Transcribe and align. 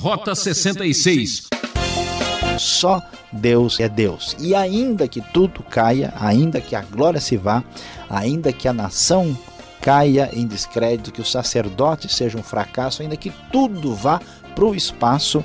Rota 0.00 0.32
66. 0.32 1.48
Só 2.56 3.02
Deus 3.32 3.80
é 3.80 3.88
Deus. 3.88 4.36
E 4.38 4.54
ainda 4.54 5.08
que 5.08 5.20
tudo 5.20 5.60
caia, 5.64 6.14
ainda 6.20 6.60
que 6.60 6.76
a 6.76 6.82
glória 6.82 7.20
se 7.20 7.36
vá, 7.36 7.64
ainda 8.08 8.52
que 8.52 8.68
a 8.68 8.72
nação 8.72 9.36
caia 9.80 10.30
em 10.32 10.46
descrédito, 10.46 11.10
que 11.10 11.20
o 11.20 11.24
sacerdote 11.24 12.08
seja 12.08 12.38
um 12.38 12.44
fracasso, 12.44 13.02
ainda 13.02 13.16
que 13.16 13.32
tudo 13.50 13.92
vá 13.92 14.20
para 14.54 14.64
o 14.64 14.72
espaço. 14.72 15.44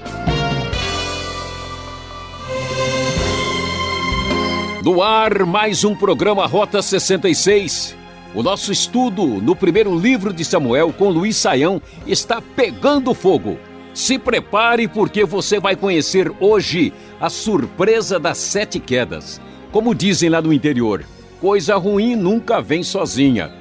No 4.83 5.01
ar, 5.01 5.47
mais 5.47 5.83
um 5.83 5.95
programa 5.95 6.45
Rota 6.45 6.79
66. 6.79 7.95
O 8.35 8.43
nosso 8.43 8.71
estudo 8.71 9.25
no 9.25 9.55
primeiro 9.55 9.97
livro 9.97 10.31
de 10.31 10.45
Samuel 10.45 10.93
com 10.93 11.09
Luiz 11.09 11.37
Saião 11.37 11.81
está 12.05 12.39
pegando 12.39 13.15
fogo. 13.15 13.57
Se 13.93 14.17
prepare 14.17 14.87
porque 14.87 15.23
você 15.23 15.59
vai 15.59 15.75
conhecer 15.75 16.31
hoje 16.39 16.91
a 17.21 17.29
surpresa 17.29 18.19
das 18.19 18.39
sete 18.39 18.79
quedas. 18.79 19.39
Como 19.71 19.93
dizem 19.93 20.29
lá 20.29 20.41
no 20.41 20.51
interior, 20.51 21.05
coisa 21.39 21.75
ruim 21.75 22.15
nunca 22.15 22.59
vem 22.59 22.81
sozinha. 22.81 23.51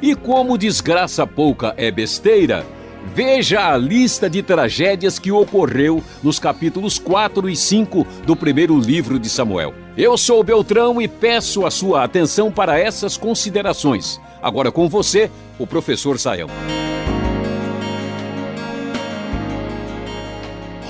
E 0.00 0.14
como 0.14 0.56
desgraça 0.56 1.26
pouca 1.26 1.74
é 1.76 1.90
besteira, 1.90 2.64
veja 3.14 3.72
a 3.72 3.76
lista 3.76 4.30
de 4.30 4.42
tragédias 4.42 5.18
que 5.18 5.32
ocorreu 5.32 6.02
nos 6.22 6.38
capítulos 6.38 6.98
4 6.98 7.48
e 7.48 7.56
5 7.56 8.06
do 8.24 8.36
primeiro 8.36 8.78
livro 8.78 9.18
de 9.18 9.28
Samuel. 9.28 9.74
Eu 9.96 10.16
sou 10.16 10.42
Beltrão 10.44 11.02
e 11.02 11.08
peço 11.08 11.66
a 11.66 11.70
sua 11.70 12.04
atenção 12.04 12.50
para 12.50 12.78
essas 12.78 13.16
considerações. 13.16 14.20
Agora 14.40 14.70
com 14.70 14.88
você, 14.88 15.30
o 15.58 15.66
professor 15.66 16.18
Saião. 16.18 16.48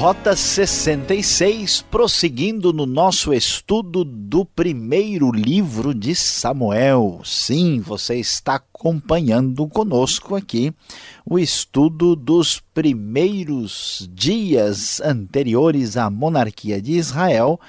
Rota 0.01 0.35
66, 0.35 1.83
prosseguindo 1.91 2.73
no 2.73 2.87
nosso 2.87 3.35
estudo 3.35 4.03
do 4.03 4.47
primeiro 4.47 5.31
livro 5.31 5.93
de 5.93 6.15
Samuel. 6.15 7.21
Sim, 7.23 7.81
você 7.81 8.17
está 8.17 8.55
acompanhando 8.55 9.69
conosco 9.69 10.35
aqui 10.35 10.73
o 11.23 11.39
estudo 11.39 12.17
dos 12.17 12.63
primeiros 12.73 14.09
dias 14.11 15.03
anteriores 15.03 15.99
à 15.99 16.09
monarquia 16.09 16.81
de 16.81 16.93
Israel, 16.93 17.61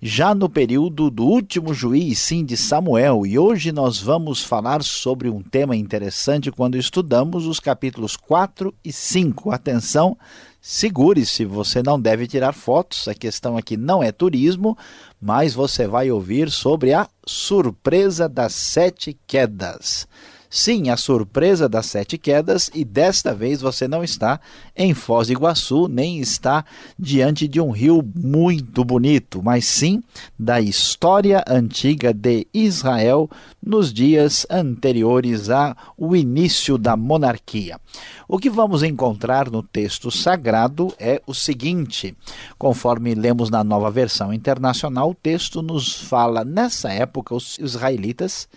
já 0.00 0.34
no 0.34 0.48
período 0.48 1.10
do 1.10 1.26
último 1.26 1.74
juiz, 1.74 2.18
sim, 2.18 2.46
de 2.46 2.56
Samuel. 2.56 3.26
E 3.26 3.38
hoje 3.38 3.72
nós 3.72 4.00
vamos 4.00 4.42
falar 4.42 4.82
sobre 4.82 5.28
um 5.28 5.42
tema 5.42 5.76
interessante 5.76 6.50
quando 6.50 6.78
estudamos 6.78 7.44
os 7.44 7.60
capítulos 7.60 8.16
4 8.16 8.74
e 8.82 8.90
5. 8.90 9.50
Atenção! 9.50 10.16
Segure-se, 10.60 11.44
você 11.44 11.82
não 11.82 12.00
deve 12.00 12.26
tirar 12.26 12.52
fotos. 12.52 13.06
A 13.08 13.14
questão 13.14 13.56
aqui 13.56 13.76
não 13.76 14.02
é 14.02 14.10
turismo, 14.10 14.76
mas 15.20 15.54
você 15.54 15.86
vai 15.86 16.10
ouvir 16.10 16.50
sobre 16.50 16.92
a 16.92 17.08
surpresa 17.26 18.28
das 18.28 18.54
sete 18.54 19.18
quedas. 19.26 20.06
Sim, 20.50 20.88
a 20.88 20.96
surpresa 20.96 21.68
das 21.68 21.86
sete 21.86 22.16
quedas, 22.16 22.70
e 22.74 22.82
desta 22.82 23.34
vez 23.34 23.60
você 23.60 23.86
não 23.86 24.02
está 24.02 24.40
em 24.74 24.94
Foz 24.94 25.26
do 25.26 25.34
Iguaçu, 25.34 25.88
nem 25.88 26.20
está 26.20 26.64
diante 26.98 27.46
de 27.46 27.60
um 27.60 27.70
rio 27.70 28.02
muito 28.16 28.82
bonito, 28.82 29.42
mas 29.42 29.66
sim 29.66 30.02
da 30.38 30.58
história 30.58 31.44
antiga 31.46 32.14
de 32.14 32.46
Israel 32.54 33.28
nos 33.62 33.92
dias 33.92 34.46
anteriores 34.48 35.50
ao 35.50 36.16
início 36.16 36.78
da 36.78 36.96
monarquia. 36.96 37.78
O 38.26 38.38
que 38.38 38.48
vamos 38.48 38.82
encontrar 38.82 39.50
no 39.50 39.62
texto 39.62 40.10
sagrado 40.10 40.94
é 40.98 41.20
o 41.26 41.34
seguinte: 41.34 42.16
conforme 42.58 43.14
lemos 43.14 43.50
na 43.50 43.62
nova 43.62 43.90
versão 43.90 44.32
internacional, 44.32 45.10
o 45.10 45.14
texto 45.14 45.60
nos 45.60 45.92
fala 45.92 46.42
nessa 46.42 46.90
época 46.90 47.34
os 47.34 47.58
israelitas 47.58 48.48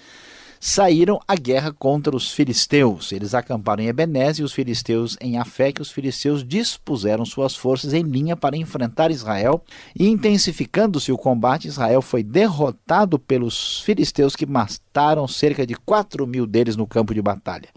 saíram 0.64 1.20
à 1.28 1.36
guerra 1.36 1.74
contra 1.74 2.16
os 2.16 2.32
filisteus. 2.32 3.12
Eles 3.12 3.34
acamparam 3.34 3.82
em 3.84 3.88
Ebenezer 3.88 4.44
e 4.44 4.46
os 4.46 4.54
filisteus 4.54 5.18
em 5.20 5.40
Afé, 5.40 5.72
que 5.72 5.82
os 5.82 5.92
filisteus 5.92 6.48
dispuseram 6.48 7.26
suas 7.26 7.56
forças 7.56 7.96
em 7.96 8.04
linha 8.04 8.38
para 8.38 8.56
enfrentar 8.56 9.10
Israel. 9.10 9.64
E 9.98 10.08
intensificando-se 10.08 11.12
o 11.12 11.18
combate, 11.18 11.68
Israel 11.68 12.00
foi 12.04 12.22
derrotado 12.22 13.18
pelos 13.18 13.82
filisteus 13.82 14.36
que 14.36 14.46
mataram 14.46 15.28
cerca 15.28 15.66
de 15.66 15.74
4 15.74 16.28
mil 16.28 16.46
deles 16.46 16.76
no 16.76 16.86
campo 16.86 17.12
de 17.16 17.24
batalha. 17.24 17.70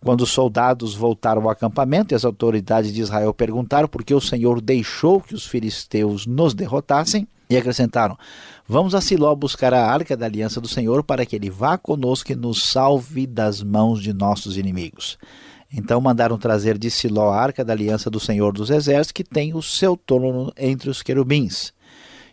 Quando 0.00 0.22
os 0.22 0.30
soldados 0.30 0.96
voltaram 0.96 1.42
ao 1.42 1.50
acampamento 1.50 2.12
e 2.12 2.16
as 2.16 2.24
autoridades 2.24 2.92
de 2.92 3.00
Israel 3.00 3.32
perguntaram 3.32 3.86
por 3.86 4.02
que 4.02 4.14
o 4.14 4.20
Senhor 4.20 4.60
deixou 4.60 5.20
que 5.20 5.36
os 5.36 5.46
filisteus 5.46 6.26
nos 6.26 6.52
derrotassem, 6.52 7.28
e 7.48 7.56
acrescentaram: 7.56 8.16
Vamos 8.66 8.94
a 8.94 9.00
Siló 9.00 9.34
buscar 9.34 9.72
a 9.72 9.86
arca 9.86 10.16
da 10.16 10.26
aliança 10.26 10.60
do 10.60 10.68
Senhor 10.68 11.02
para 11.02 11.24
que 11.24 11.36
ele 11.36 11.50
vá 11.50 11.78
conosco 11.78 12.32
e 12.32 12.36
nos 12.36 12.62
salve 12.64 13.26
das 13.26 13.62
mãos 13.62 14.02
de 14.02 14.12
nossos 14.12 14.56
inimigos. 14.56 15.18
Então 15.72 16.00
mandaram 16.00 16.38
trazer 16.38 16.78
de 16.78 16.90
Siló 16.90 17.30
a 17.30 17.40
arca 17.40 17.64
da 17.64 17.72
aliança 17.72 18.08
do 18.08 18.18
Senhor 18.18 18.52
dos 18.52 18.70
Exércitos, 18.70 19.12
que 19.12 19.24
tem 19.24 19.54
o 19.54 19.62
seu 19.62 19.96
trono 19.96 20.52
entre 20.56 20.88
os 20.88 21.02
querubins. 21.02 21.72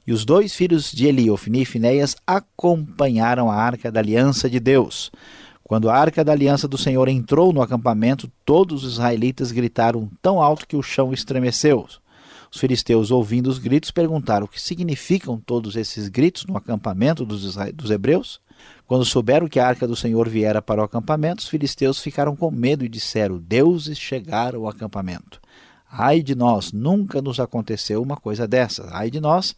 E 0.08 0.14
os 0.14 0.24
dois 0.24 0.54
filhos 0.54 0.92
de 0.92 1.08
Eli, 1.08 1.32
Ofni 1.32 1.64
e 1.64 1.66
Finéias, 1.66 2.16
acompanharam 2.26 3.50
a 3.50 3.56
arca 3.56 3.92
da 3.92 4.00
aliança 4.00 4.50
de 4.50 4.60
Deus. 4.60 5.12
Quando 5.64 5.90
a 5.90 5.96
arca 5.98 6.24
da 6.24 6.32
aliança 6.32 6.68
do 6.68 6.78
Senhor 6.78 7.08
entrou 7.08 7.52
no 7.52 7.62
acampamento, 7.62 8.32
todos 8.46 8.84
os 8.84 8.94
israelitas 8.94 9.52
gritaram 9.52 10.08
tão 10.22 10.40
alto 10.40 10.68
que 10.68 10.76
o 10.76 10.84
chão 10.84 11.12
estremeceu. 11.12 11.88
Os 12.56 12.62
filisteus, 12.62 13.12
ouvindo 13.12 13.48
os 13.48 13.60
gritos, 13.60 13.92
perguntaram 13.92 14.46
o 14.46 14.48
que 14.48 14.62
significam 14.62 15.38
todos 15.38 15.76
esses 15.76 16.08
gritos 16.08 16.46
no 16.46 16.56
acampamento 16.56 17.26
dos, 17.26 17.58
dos 17.74 17.92
hebreus. 17.92 18.40
Quando 18.88 19.04
souberam 19.04 19.50
que 19.50 19.60
a 19.60 19.68
arca 19.68 19.86
do 19.86 19.94
Senhor 19.94 20.30
viera 20.30 20.62
para 20.62 20.80
o 20.80 20.86
acampamento, 20.86 21.42
os 21.42 21.50
filisteus 21.50 22.00
ficaram 22.00 22.34
com 22.34 22.50
medo 22.50 22.86
e 22.86 22.88
disseram: 22.88 23.38
Deuses 23.38 24.00
chegaram 24.00 24.62
ao 24.62 24.70
acampamento. 24.70 25.42
Ai 25.92 26.24
de 26.24 26.34
nós, 26.34 26.72
nunca 26.72 27.22
nos 27.22 27.42
aconteceu 27.42 28.02
uma 28.02 28.16
coisa 28.16 28.48
dessas. 28.48 28.90
Ai 28.94 29.12
de 29.12 29.20
nós, 29.20 29.54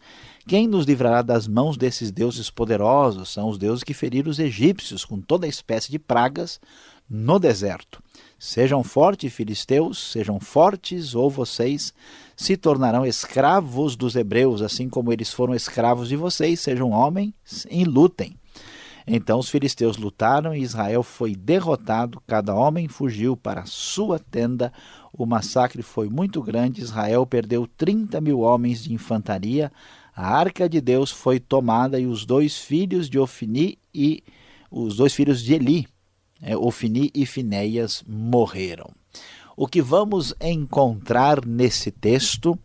quem 0.47 0.67
nos 0.67 0.87
livrará 0.87 1.21
das 1.21 1.47
mãos 1.47 1.77
desses 1.77 2.09
deuses 2.09 2.49
poderosos? 2.49 3.29
São 3.29 3.47
os 3.47 3.59
deuses 3.59 3.83
que 3.83 3.93
feriram 3.93 4.31
os 4.31 4.39
egípcios 4.39 5.05
com 5.05 5.21
toda 5.21 5.47
espécie 5.47 5.91
de 5.91 5.99
pragas 5.99 6.59
no 7.07 7.37
deserto. 7.37 8.01
Sejam 8.39 8.83
fortes, 8.83 9.31
filisteus, 9.31 10.11
sejam 10.11 10.39
fortes, 10.39 11.15
ou 11.15 11.29
vocês 11.29 11.93
se 12.37 12.55
tornarão 12.55 13.03
escravos 13.03 13.95
dos 13.95 14.15
hebreus, 14.15 14.61
assim 14.61 14.87
como 14.87 15.11
eles 15.11 15.33
foram 15.33 15.55
escravos 15.55 16.07
de 16.07 16.15
vocês. 16.15 16.59
Sejam 16.59 16.91
homens 16.91 17.33
e 17.69 17.83
lutem. 17.83 18.37
Então 19.07 19.39
os 19.39 19.49
filisteus 19.49 19.97
lutaram 19.97 20.53
e 20.53 20.61
Israel 20.61 21.01
foi 21.01 21.33
derrotado, 21.33 22.21
cada 22.27 22.53
homem 22.53 22.87
fugiu 22.87 23.35
para 23.35 23.65
sua 23.65 24.19
tenda. 24.19 24.71
O 25.11 25.25
massacre 25.25 25.81
foi 25.81 26.09
muito 26.09 26.41
grande, 26.41 26.81
Israel 26.81 27.25
perdeu 27.25 27.65
30 27.65 28.21
mil 28.21 28.41
homens 28.41 28.83
de 28.83 28.93
infantaria. 28.93 29.71
A 30.15 30.37
arca 30.37 30.69
de 30.69 30.79
Deus 30.79 31.09
foi 31.09 31.39
tomada 31.39 31.99
e 31.99 32.05
os 32.05 32.23
dois 32.23 32.57
filhos 32.57 33.09
de 33.09 33.17
Ofni 33.17 33.79
e 33.91 34.23
os 34.69 34.97
dois 34.97 35.13
filhos 35.13 35.41
de 35.41 35.55
Eli, 35.55 35.87
é, 36.39 36.55
Ofni 36.55 37.09
e 37.15 37.25
Finéias, 37.25 38.03
morreram. 38.07 38.91
O 39.59 39.65
que 39.67 39.81
vamos 39.81 40.35
encontrar 40.39 41.43
nesse 41.43 41.89
texto 41.89 42.57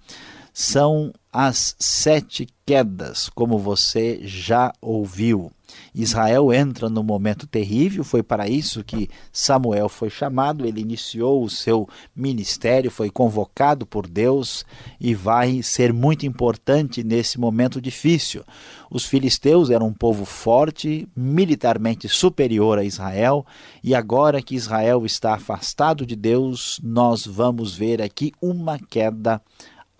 são 0.52 1.12
as 1.32 1.74
sete 1.78 2.46
quedas, 2.66 3.30
como 3.30 3.58
você 3.58 4.20
já 4.22 4.72
ouviu. 4.80 5.50
Israel 5.94 6.52
entra 6.52 6.90
num 6.90 7.02
momento 7.02 7.46
terrível, 7.46 8.04
foi 8.04 8.22
para 8.22 8.46
isso 8.48 8.84
que 8.84 9.08
Samuel 9.32 9.88
foi 9.88 10.10
chamado, 10.10 10.66
ele 10.66 10.82
iniciou 10.82 11.42
o 11.42 11.48
seu 11.48 11.88
ministério, 12.14 12.90
foi 12.90 13.10
convocado 13.10 13.86
por 13.86 14.06
Deus 14.06 14.66
e 15.00 15.14
vai 15.14 15.62
ser 15.62 15.92
muito 15.92 16.26
importante 16.26 17.02
nesse 17.02 17.40
momento 17.40 17.80
difícil. 17.80 18.44
Os 18.90 19.06
filisteus 19.06 19.70
eram 19.70 19.86
um 19.86 19.94
povo 19.94 20.26
forte, 20.26 21.08
militarmente 21.16 22.08
superior 22.08 22.78
a 22.78 22.84
Israel, 22.84 23.46
e 23.82 23.94
agora 23.94 24.42
que 24.42 24.54
Israel 24.54 25.06
está 25.06 25.34
afastado 25.34 26.04
de 26.04 26.14
Deus, 26.14 26.78
nós 26.82 27.26
vamos 27.26 27.74
ver 27.74 28.02
aqui 28.02 28.32
uma 28.42 28.78
queda 28.78 29.40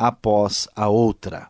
após 0.06 0.69
a 0.75 0.88
outra. 0.88 1.49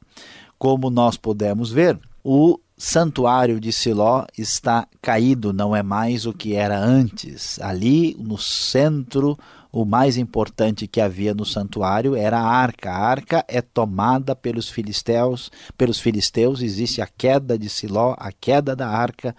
Como 0.59 0.91
nós 0.91 1.17
podemos 1.17 1.71
ver, 1.71 1.99
o 2.23 2.59
santuário 2.77 3.59
de 3.59 3.73
Siló 3.73 4.25
está 4.37 4.87
caído, 5.01 5.53
não 5.53 5.75
é 5.75 5.83
mais 5.83 6.27
o 6.27 6.33
que 6.33 6.55
era 6.55 6.79
antes. 6.79 7.59
Ali 7.61 8.17
no 8.19 8.37
centro, 8.37 9.39
o 9.73 9.85
mais 9.85 10.17
importante 10.17 10.87
que 10.87 11.01
havia 11.01 11.33
no 11.33 11.47
santuário 11.47 12.15
era 12.15 12.39
a 12.39 12.47
arca. 12.47 12.91
A 12.91 12.99
arca 12.99 13.45
é 13.49 13.63
tomada 13.63 14.37
pelos 14.37 14.69
filisteus, 14.69 15.51
pelos 15.79 15.99
filisteus 15.99 16.61
existe 16.61 17.01
a 17.01 17.07
queda 17.07 17.59
de 17.59 17.69
Siló, 17.69 18.15
a 18.19 18.31
queda 18.31 18.77
da 18.77 18.89
arca. 18.89 19.35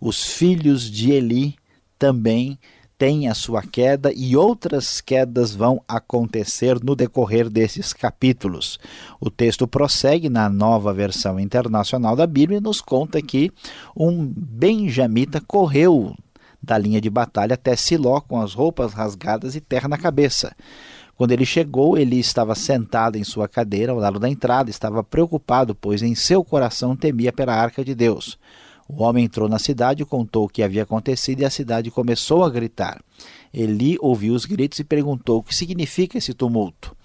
Os 0.00 0.24
filhos 0.24 0.90
de 0.90 1.12
Eli 1.12 1.56
também 1.98 2.58
tem 2.98 3.28
a 3.28 3.34
sua 3.34 3.62
queda 3.62 4.12
e 4.12 4.36
outras 4.36 5.00
quedas 5.00 5.54
vão 5.54 5.80
acontecer 5.86 6.82
no 6.82 6.96
decorrer 6.96 7.48
desses 7.48 7.92
capítulos. 7.92 8.78
O 9.20 9.30
texto 9.30 9.68
prossegue 9.68 10.28
na 10.28 10.50
nova 10.50 10.92
versão 10.92 11.38
internacional 11.38 12.16
da 12.16 12.26
Bíblia 12.26 12.58
e 12.58 12.60
nos 12.62 12.80
conta 12.80 13.22
que 13.22 13.52
um 13.96 14.26
benjamita 14.26 15.40
correu 15.40 16.12
da 16.60 16.76
linha 16.76 17.00
de 17.00 17.08
batalha 17.08 17.54
até 17.54 17.76
Siló 17.76 18.20
com 18.20 18.40
as 18.40 18.52
roupas 18.52 18.92
rasgadas 18.92 19.54
e 19.54 19.60
terra 19.60 19.88
na 19.88 19.96
cabeça. 19.96 20.54
Quando 21.16 21.32
ele 21.32 21.46
chegou, 21.46 21.96
ele 21.96 22.18
estava 22.18 22.54
sentado 22.54 23.16
em 23.16 23.24
sua 23.24 23.48
cadeira 23.48 23.92
ao 23.92 23.98
lado 23.98 24.18
da 24.18 24.28
entrada, 24.28 24.70
estava 24.70 25.04
preocupado, 25.04 25.74
pois 25.74 26.02
em 26.02 26.14
seu 26.16 26.44
coração 26.44 26.96
temia 26.96 27.32
pela 27.32 27.54
arca 27.54 27.84
de 27.84 27.94
Deus. 27.94 28.38
O 28.88 29.02
homem 29.02 29.26
entrou 29.26 29.48
na 29.48 29.58
cidade, 29.58 30.04
contou 30.04 30.46
o 30.46 30.48
que 30.48 30.62
havia 30.62 30.84
acontecido 30.84 31.40
e 31.40 31.44
a 31.44 31.50
cidade 31.50 31.90
começou 31.90 32.42
a 32.42 32.48
gritar. 32.48 33.02
Eli 33.52 33.98
ouviu 34.00 34.34
os 34.34 34.46
gritos 34.46 34.78
e 34.78 34.84
perguntou 34.84 35.38
o 35.38 35.42
que 35.42 35.54
significa 35.54 36.16
esse 36.16 36.32
tumulto. 36.32 36.96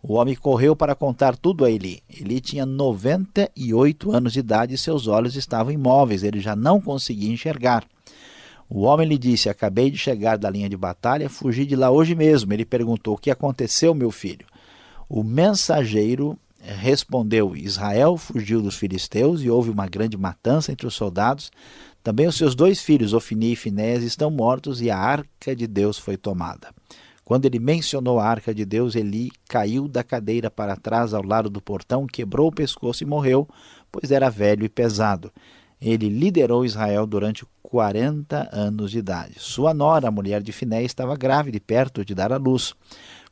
O 0.00 0.14
homem 0.14 0.36
correu 0.36 0.76
para 0.76 0.94
contar 0.94 1.36
tudo 1.36 1.64
a 1.64 1.70
Eli. 1.70 2.02
Eli 2.08 2.40
tinha 2.40 2.64
98 2.64 4.12
anos 4.12 4.32
de 4.32 4.40
idade 4.40 4.74
e 4.74 4.78
seus 4.78 5.06
olhos 5.08 5.34
estavam 5.34 5.72
imóveis, 5.72 6.22
ele 6.22 6.40
já 6.40 6.54
não 6.54 6.80
conseguia 6.80 7.32
enxergar. 7.32 7.84
O 8.68 8.82
homem 8.82 9.06
lhe 9.06 9.18
disse: 9.18 9.48
Acabei 9.48 9.90
de 9.90 9.98
chegar 9.98 10.38
da 10.38 10.48
linha 10.48 10.68
de 10.68 10.76
batalha, 10.76 11.28
fugi 11.28 11.66
de 11.66 11.76
lá 11.76 11.90
hoje 11.90 12.14
mesmo. 12.14 12.52
Ele 12.52 12.64
perguntou: 12.64 13.14
O 13.14 13.18
que 13.18 13.30
aconteceu, 13.30 13.94
meu 13.94 14.10
filho? 14.10 14.46
O 15.08 15.22
mensageiro 15.22 16.38
respondeu: 16.62 17.56
Israel 17.56 18.16
fugiu 18.16 18.62
dos 18.62 18.76
filisteus 18.76 19.42
e 19.42 19.50
houve 19.50 19.70
uma 19.70 19.86
grande 19.86 20.16
matança 20.16 20.70
entre 20.72 20.86
os 20.86 20.94
soldados. 20.94 21.50
Também 22.02 22.26
os 22.26 22.36
seus 22.36 22.54
dois 22.54 22.80
filhos, 22.80 23.12
Ofni 23.12 23.52
e 23.52 23.56
Finéas, 23.56 24.02
estão 24.02 24.30
mortos 24.30 24.80
e 24.80 24.90
a 24.90 24.98
arca 24.98 25.54
de 25.54 25.66
Deus 25.66 25.98
foi 25.98 26.16
tomada. 26.16 26.72
Quando 27.24 27.46
ele 27.46 27.58
mencionou 27.58 28.18
a 28.18 28.26
arca 28.26 28.52
de 28.52 28.64
Deus, 28.64 28.96
Eli 28.96 29.30
caiu 29.48 29.86
da 29.86 30.02
cadeira 30.02 30.50
para 30.50 30.76
trás 30.76 31.14
ao 31.14 31.24
lado 31.24 31.48
do 31.48 31.62
portão, 31.62 32.06
quebrou 32.06 32.48
o 32.48 32.52
pescoço 32.52 33.04
e 33.04 33.06
morreu, 33.06 33.48
pois 33.90 34.10
era 34.10 34.28
velho 34.28 34.64
e 34.64 34.68
pesado. 34.68 35.32
Ele 35.82 36.08
liderou 36.08 36.64
Israel 36.64 37.06
durante 37.06 37.44
40 37.60 38.50
anos 38.52 38.92
de 38.92 38.98
idade. 38.98 39.34
Sua 39.38 39.74
nora, 39.74 40.06
a 40.06 40.12
mulher 40.12 40.40
de 40.40 40.52
Finé, 40.52 40.84
estava 40.84 41.16
grávida 41.16 41.56
e 41.56 41.60
perto 41.60 42.04
de 42.04 42.14
dar 42.14 42.32
à 42.32 42.36
luz. 42.36 42.72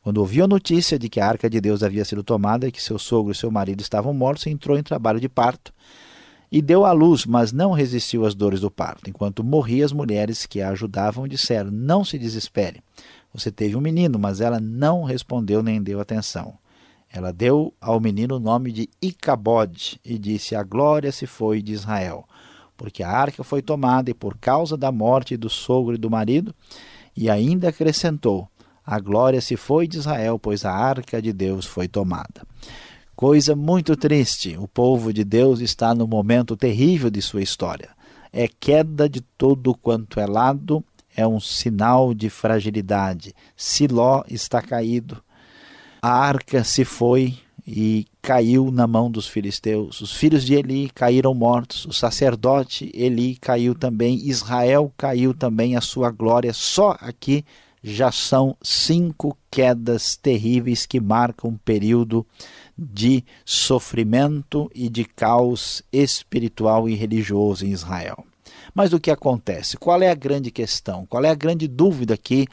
Quando 0.02 0.19
ouviu 0.19 0.44
a 0.44 0.49
notícia 0.49 0.99
de 0.99 1.08
que 1.08 1.20
a 1.20 1.29
arca 1.29 1.49
de 1.49 1.61
Deus 1.61 1.82
havia 1.85 2.05
sido 2.05 2.25
tomada 2.25 2.67
e 2.67 2.73
que 2.73 2.82
seu 2.82 2.99
sogro 2.99 3.31
e 3.31 3.37
seu 3.37 3.52
marido 3.52 3.81
estavam 3.82 4.12
mortos, 4.12 4.49
entrou 4.49 4.76
em 4.76 4.82
trabalho 4.82 5.20
de 5.20 5.29
parto 5.29 5.73
e 6.50 6.61
deu 6.61 6.85
à 6.85 6.91
luz, 6.91 7.25
mas 7.25 7.52
não 7.52 7.70
resistiu 7.70 8.26
às 8.26 8.35
dores 8.35 8.61
do 8.61 8.70
parto. 8.70 9.08
Enquanto 9.08 9.44
morria, 9.44 9.85
as 9.85 9.93
mulheres 9.93 10.44
que 10.44 10.61
a 10.61 10.70
ajudavam 10.70 11.29
disseram: 11.29 11.70
Não 11.70 12.05
se 12.05 12.19
desespere. 12.19 12.82
Você 13.32 13.52
teve 13.52 13.76
um 13.76 13.81
menino, 13.81 14.19
mas 14.19 14.41
ela 14.41 14.58
não 14.58 15.05
respondeu 15.05 15.62
nem 15.62 15.81
deu 15.81 16.00
atenção. 16.00 16.58
Ela 17.12 17.32
deu 17.32 17.75
ao 17.81 18.00
menino 18.00 18.37
o 18.37 18.41
nome 18.41 18.73
de 18.73 18.88
Icabode 19.00 20.00
e 20.05 20.19
disse: 20.19 20.56
A 20.56 20.62
glória 20.62 21.12
se 21.12 21.26
foi 21.26 21.62
de 21.62 21.73
Israel, 21.73 22.25
porque 22.81 23.03
a 23.03 23.11
arca 23.11 23.44
foi 23.44 23.61
tomada 23.61 24.11
e 24.11 24.15
por 24.15 24.38
causa 24.38 24.75
da 24.75 24.91
morte 24.91 25.37
do 25.37 25.50
sogro 25.50 25.97
e 25.97 25.99
do 25.99 26.09
marido. 26.09 26.55
E 27.15 27.29
ainda 27.29 27.69
acrescentou: 27.69 28.49
a 28.87 28.99
glória 28.99 29.38
se 29.43 29.55
foi 29.55 29.87
de 29.87 29.99
Israel, 29.99 30.38
pois 30.38 30.65
a 30.65 30.73
arca 30.73 31.21
de 31.21 31.31
Deus 31.31 31.67
foi 31.67 31.87
tomada. 31.87 32.47
Coisa 33.15 33.55
muito 33.55 33.94
triste, 33.97 34.56
o 34.59 34.67
povo 34.67 35.12
de 35.12 35.25
Deus 35.25 35.61
está 35.61 35.94
no 35.94 36.06
momento 36.06 36.56
terrível 36.56 37.11
de 37.11 37.21
sua 37.21 37.43
história. 37.43 37.91
É 38.32 38.49
queda 38.49 39.11
de 39.11 39.21
todo 39.21 39.75
quanto 39.75 40.19
é 40.19 40.25
lado, 40.25 40.83
é 41.15 41.29
um 41.29 41.38
sinal 41.38 42.15
de 42.15 42.31
fragilidade. 42.31 43.35
Siló 43.55 44.25
está 44.26 44.62
caído, 44.62 45.23
a 46.00 46.11
arca 46.11 46.65
se 46.65 46.87
foi 46.87 47.37
e 47.67 48.06
caiu 48.22 48.70
na 48.70 48.87
mão 48.87 49.11
dos 49.11 49.26
filisteus. 49.26 50.00
Os 50.00 50.12
filhos 50.12 50.44
de 50.44 50.55
Eli 50.55 50.90
caíram 50.90 51.34
mortos, 51.34 51.87
o 51.87 51.93
sacerdote 51.93 52.90
Eli 52.94 53.37
caiu 53.37 53.75
também, 53.75 54.17
Israel 54.28 54.93
caiu 54.96 55.32
também, 55.32 55.76
a 55.76 55.81
sua 55.81 56.11
glória 56.11 56.52
só 56.52 56.96
aqui 57.00 57.44
já 57.82 58.12
são 58.12 58.56
cinco 58.62 59.37
quedas 59.50 60.17
terríveis 60.17 60.84
que 60.84 61.00
marcam 61.00 61.50
um 61.50 61.56
período 61.56 62.26
de 62.76 63.25
sofrimento 63.44 64.70
e 64.75 64.88
de 64.88 65.05
caos 65.05 65.82
espiritual 65.93 66.88
e 66.88 66.94
religioso 66.94 67.64
em 67.64 67.70
Israel. 67.70 68.25
Mas 68.75 68.93
o 68.93 69.00
que 69.00 69.11
acontece? 69.11 69.76
Qual 69.76 70.00
é 70.02 70.11
a 70.11 70.14
grande 70.14 70.50
questão? 70.50 71.06
Qual 71.06 71.25
é 71.25 71.31
a 71.31 71.34
grande 71.34 71.66
dúvida 71.66 72.16
que 72.16 72.46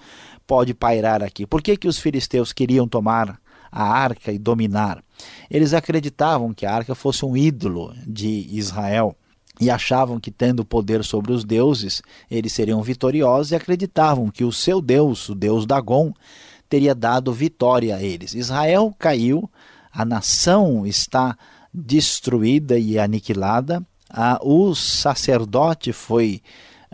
pode 0.46 0.74
pairar 0.74 1.22
aqui? 1.22 1.46
Por 1.46 1.62
que, 1.62 1.78
que 1.78 1.88
os 1.88 2.00
filisteus 2.00 2.54
queriam 2.54 2.88
tomar 2.88 3.40
a 3.72 3.84
arca 3.84 4.32
e 4.32 4.40
dominar? 4.40 5.04
Eles 5.50 5.74
acreditavam 5.74 6.54
que 6.54 6.66
a 6.66 6.74
arca 6.74 6.94
fosse 6.96 7.26
um 7.26 7.36
ídolo 7.36 7.94
de 8.06 8.48
Israel 8.52 9.16
e 9.60 9.70
achavam 9.70 10.20
que, 10.20 10.32
tendo 10.32 10.64
poder 10.64 11.04
sobre 11.04 11.32
os 11.32 11.44
deuses, 11.44 12.02
eles 12.30 12.54
seriam 12.54 12.82
vitoriosos 12.82 13.52
e 13.52 13.56
acreditavam 13.56 14.30
que 14.30 14.44
o 14.44 14.52
seu 14.52 14.82
Deus, 14.82 15.30
o 15.30 15.36
Deus 15.36 15.66
Dagon, 15.66 16.14
teria 16.70 16.94
dado 16.94 17.34
vitória 17.34 17.96
a 17.96 18.04
eles. 18.04 18.34
Israel 18.34 18.94
caiu, 19.00 19.50
a 19.92 20.06
nação 20.06 20.86
está 20.86 21.38
destruída 21.74 22.78
e 22.78 23.00
aniquilada, 23.00 23.84
o 24.42 24.74
sacerdote 24.76 25.92
foi 25.92 26.42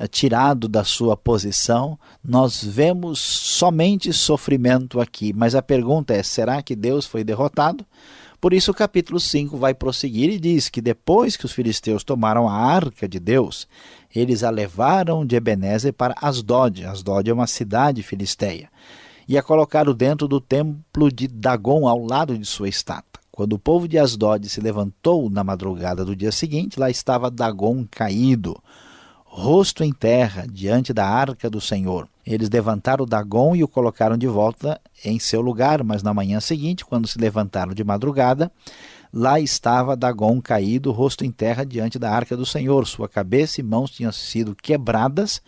tirado 0.10 0.68
da 0.68 0.84
sua 0.84 1.16
posição, 1.16 1.98
nós 2.24 2.64
vemos 2.64 3.20
somente 3.20 4.12
sofrimento 4.12 5.00
aqui. 5.00 5.34
Mas 5.34 5.56
a 5.56 5.62
pergunta 5.62 6.14
é: 6.14 6.24
será 6.24 6.62
que 6.62 6.76
Deus 6.76 7.06
foi 7.06 7.24
derrotado? 7.24 7.86
Por 8.42 8.52
isso, 8.52 8.72
o 8.72 8.74
capítulo 8.74 9.22
5 9.22 9.56
vai 9.56 9.74
prosseguir 9.74 10.30
e 10.30 10.38
diz 10.38 10.68
que 10.68 10.82
depois 10.82 11.38
que 11.38 11.46
os 11.46 11.54
filisteus 11.54 12.04
tomaram 12.04 12.50
a 12.50 12.54
arca 12.54 13.08
de 13.08 13.18
Deus, 13.18 13.68
eles 14.14 14.44
a 14.44 14.50
levaram 14.50 15.26
de 15.26 15.38
Ebenezer 15.38 15.94
para 15.94 16.14
Asdod. 16.22 16.86
Asdod 16.86 17.30
é 17.30 17.34
uma 17.34 17.48
cidade 17.48 18.04
filisteia. 18.04 18.70
E 19.30 19.38
a 19.38 19.42
colocaram 19.42 19.94
dentro 19.94 20.28
do 20.28 20.42
templo 20.42 21.10
de 21.10 21.28
Dagon, 21.30 21.88
ao 21.88 22.06
lado 22.06 22.38
de 22.38 22.46
sua 22.46 22.68
estátua. 22.68 23.24
Quando 23.32 23.54
o 23.54 23.60
povo 23.60 23.88
de 23.88 23.98
Asdod 23.98 24.48
se 24.50 24.60
levantou 24.60 25.30
na 25.30 25.44
madrugada 25.44 26.04
do 26.04 26.16
dia 26.16 26.32
seguinte, 26.32 26.78
lá 26.78 26.90
estava 26.90 27.32
Dagon 27.32 27.88
caído, 27.90 28.62
rosto 29.36 29.84
em 29.84 29.92
terra, 29.92 30.46
diante 30.48 30.94
da 30.94 31.08
arca 31.10 31.50
do 31.50 31.60
Senhor. 31.60 32.08
Eles 32.24 32.52
levantaram 32.52 33.04
Dagon 33.04 33.56
e 33.56 33.64
o 33.64 33.68
colocaram 33.68 34.16
de 34.16 34.28
volta 34.28 34.80
em 35.04 35.18
seu 35.18 35.42
lugar, 35.42 35.84
mas 35.84 36.04
na 36.04 36.14
manhã 36.14 36.40
seguinte, 36.40 36.86
quando 36.86 37.08
se 37.08 37.18
levantaram 37.18 37.74
de 37.74 37.84
madrugada, 37.84 38.52
lá 39.12 39.40
estava 39.40 39.96
Dagon 39.96 40.40
caído, 40.40 40.92
rosto 40.92 41.26
em 41.26 41.32
terra, 41.32 41.66
diante 41.66 41.98
da 41.98 42.12
arca 42.12 42.38
do 42.38 42.46
Senhor. 42.46 42.86
Sua 42.86 43.10
cabeça 43.10 43.60
e 43.60 43.64
mãos 43.64 43.90
tinham 43.90 44.12
sido 44.12 44.56
quebradas 44.56 45.42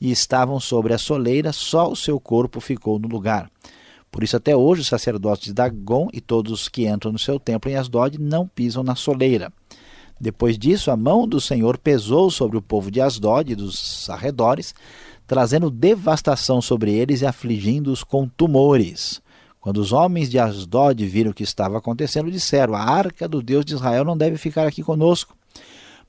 e 0.00 0.12
estavam 0.12 0.60
sobre 0.60 0.94
a 0.94 0.98
soleira, 0.98 1.52
só 1.52 1.90
o 1.90 1.96
seu 1.96 2.20
corpo 2.20 2.60
ficou 2.60 2.96
no 2.96 3.08
lugar. 3.08 3.50
Por 4.08 4.22
isso, 4.22 4.36
até 4.36 4.54
hoje, 4.54 4.82
os 4.82 4.86
sacerdotes 4.86 5.46
de 5.46 5.52
Dagon 5.52 6.08
e 6.12 6.20
todos 6.20 6.52
os 6.52 6.68
que 6.68 6.86
entram 6.86 7.10
no 7.10 7.18
seu 7.18 7.40
templo 7.40 7.68
em 7.68 7.74
Asdod 7.74 8.20
não 8.20 8.46
pisam 8.46 8.84
na 8.84 8.94
soleira. 8.94 9.52
Depois 10.22 10.56
disso, 10.56 10.88
a 10.92 10.96
mão 10.96 11.26
do 11.26 11.40
Senhor 11.40 11.76
pesou 11.76 12.30
sobre 12.30 12.56
o 12.56 12.62
povo 12.62 12.92
de 12.92 13.00
Asdod 13.00 13.50
e 13.50 13.56
dos 13.56 14.08
arredores, 14.08 14.72
trazendo 15.26 15.68
devastação 15.68 16.62
sobre 16.62 16.92
eles 16.92 17.22
e 17.22 17.26
afligindo-os 17.26 18.04
com 18.04 18.28
tumores. 18.28 19.20
Quando 19.60 19.78
os 19.78 19.92
homens 19.92 20.30
de 20.30 20.38
Asdod 20.38 21.04
viram 21.08 21.32
o 21.32 21.34
que 21.34 21.42
estava 21.42 21.76
acontecendo, 21.76 22.30
disseram: 22.30 22.76
A 22.76 22.84
arca 22.84 23.26
do 23.26 23.42
Deus 23.42 23.64
de 23.64 23.74
Israel 23.74 24.04
não 24.04 24.16
deve 24.16 24.36
ficar 24.36 24.64
aqui 24.64 24.80
conosco, 24.80 25.36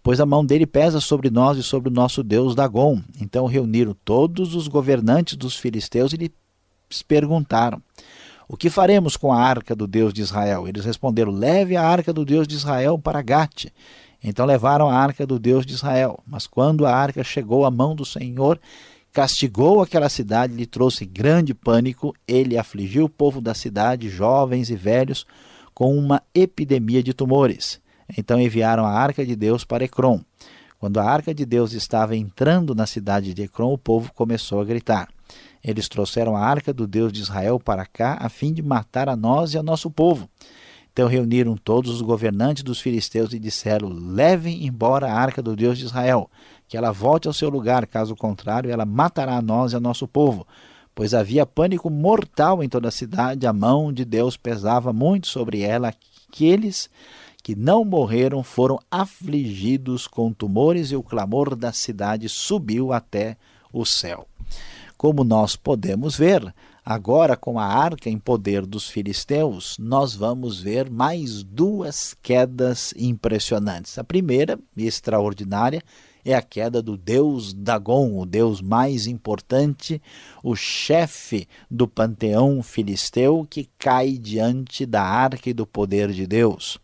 pois 0.03 0.20
a 0.20 0.27
mão 0.27 0.46
dele 0.46 0.67
pesa 0.67 1.00
sobre 1.00 1.32
nós 1.32 1.58
e 1.58 1.63
sobre 1.63 1.89
o 1.89 1.93
nosso 1.93 2.22
Deus 2.22 2.53
Dagon. 2.53 3.01
Então 3.20 3.48
reuniram 3.48 3.96
todos 4.05 4.53
os 4.53 4.67
governantes 4.67 5.36
dos 5.36 5.55
filisteus 5.55 6.13
e 6.13 6.17
lhes 6.17 7.01
perguntaram: 7.01 7.82
O 8.53 8.55
que 8.55 8.69
faremos 8.69 9.17
com 9.17 9.33
a 9.33 9.41
arca 9.41 9.75
do 9.75 9.88
Deus 9.88 10.13
de 10.13 10.22
Israel? 10.22 10.67
Eles 10.67 10.86
responderam: 10.86 11.31
Leve 11.31 11.75
a 11.75 11.81
arca 11.81 12.13
do 12.13 12.24
Deus 12.24 12.48
de 12.48 12.53
Israel 12.53 13.00
para 13.00 13.19
Gate. 13.19 13.69
Então 14.24 14.45
levaram 14.45 14.88
a 14.88 14.95
arca 14.95 15.25
do 15.25 15.39
Deus 15.39 15.65
de 15.65 15.74
Israel. 15.74 16.19
Mas 16.24 16.45
quando 16.45 16.86
a 16.86 16.95
arca 16.95 17.24
chegou 17.24 17.65
à 17.65 17.72
mão 17.72 17.95
do 17.95 18.05
Senhor, 18.05 18.60
castigou 19.12 19.81
aquela 19.81 20.07
cidade, 20.07 20.53
lhe 20.53 20.67
trouxe 20.67 21.03
grande 21.03 21.51
pânico, 21.51 22.13
ele 22.27 22.55
afligiu 22.55 23.05
o 23.05 23.10
povo 23.10 23.41
da 23.41 23.55
cidade, 23.55 24.07
jovens 24.07 24.69
e 24.69 24.75
velhos, 24.75 25.25
com 25.74 25.98
uma 25.98 26.22
epidemia 26.31 27.01
de 27.01 27.12
tumores. 27.12 27.81
Então 28.15 28.39
enviaram 28.39 28.86
a 28.86 28.91
arca 28.91 29.25
de 29.25 29.36
Deus 29.36 29.65
para 29.65 29.86
Ecrom. 29.86 30.22
Quando 30.77 31.00
a 31.00 31.03
arca 31.03 31.33
de 31.33 31.43
Deus 31.43 31.74
estava 31.74 32.15
entrando 32.15 32.75
na 32.75 32.86
cidade 32.86 33.33
de 33.33 33.41
Ecrom, 33.41 33.74
o 33.74 33.79
povo 33.79 34.13
começou 34.13 34.62
a 34.62 34.63
gritar. 34.63 35.10
Eles 35.63 35.88
trouxeram 35.88 36.36
a 36.36 36.46
arca 36.46 36.74
do 36.74 36.86
Deus 36.86 37.13
de 37.13 37.22
Israel 37.22 37.60
para 37.60 37.86
cá, 37.86 38.17
a 38.20 38.27
fim 38.27 38.51
de 38.51 38.62
matar 38.62 39.08
a 39.08 39.15
nós 39.15 39.53
e 39.53 39.58
a 39.58 39.63
nosso 39.63 39.89
povo. 39.89 40.29
Então 40.91 41.08
reuniram 41.08 41.58
todos 41.58 41.89
os 41.89 42.01
governantes 42.01 42.62
dos 42.62 42.79
filisteus 42.79 43.34
e 43.34 43.39
disseram: 43.39 43.89
Levem 43.89 44.65
embora 44.65 45.08
a 45.08 45.15
arca 45.15 45.41
do 45.41 45.55
Deus 45.55 45.77
de 45.77 45.86
Israel, 45.86 46.29
que 46.67 46.77
ela 46.77 46.91
volte 46.91 47.27
ao 47.27 47.34
seu 47.34 47.50
lugar, 47.50 47.88
caso 47.88 48.15
contrário, 48.15 48.70
ela 48.70 48.86
matará 48.86 49.38
a 49.38 49.41
nós 49.41 49.74
e 49.74 49.75
a 49.75 49.79
nosso 49.79 50.08
povo. 50.08 50.46
Pois 50.93 51.15
havia 51.15 51.46
pânico 51.46 51.89
mortal 51.89 52.63
em 52.63 52.70
toda 52.70 52.89
a 52.89 52.91
cidade, 52.91 53.48
a 53.48 53.53
mão 53.53 53.91
de 53.91 54.05
Deus 54.05 54.38
pesava 54.38 54.93
muito 54.93 55.27
sobre 55.27 55.62
ela. 55.62 55.91
Aqueles 56.29 56.89
que 57.41 57.55
não 57.55 57.84
morreram 57.84 58.43
foram 58.43 58.79
afligidos 58.91 60.08
com 60.08 60.32
tumores 60.32 60.91
e 60.91 60.96
o 60.96 61.01
clamor 61.01 61.55
da 61.55 61.74
cidade 61.74 62.29
subiu 62.29 62.93
até 62.93 63.36
o 63.72 63.84
céu. 63.84 64.27
Como 65.03 65.25
nós 65.25 65.57
podemos 65.57 66.15
ver, 66.15 66.55
agora 66.86 67.36
com 67.36 67.60
a 67.60 67.65
arca 67.65 68.10
em 68.10 68.17
poder 68.17 68.65
dos 68.65 68.88
filisteus, 68.88 69.75
nós 69.77 70.15
vamos 70.15 70.62
ver 70.62 70.89
mais 70.89 71.43
duas 71.43 72.15
quedas 72.24 72.93
impressionantes. 72.98 73.98
A 73.98 74.03
primeira, 74.05 74.57
extraordinária, 74.77 75.83
é 76.24 76.33
a 76.33 76.41
queda 76.41 76.81
do 76.81 76.95
deus 76.95 77.53
Dagon, 77.53 78.17
o 78.17 78.25
deus 78.25 78.62
mais 78.62 79.05
importante, 79.05 80.01
o 80.41 80.55
chefe 80.55 81.50
do 81.69 81.86
panteão 81.86 82.63
filisteu 82.63 83.45
que 83.50 83.67
cai 83.77 84.13
diante 84.13 84.86
da 84.86 85.03
arca 85.03 85.50
e 85.50 85.53
do 85.53 85.67
poder 85.67 86.13
de 86.13 86.25
Deus. 86.25 86.79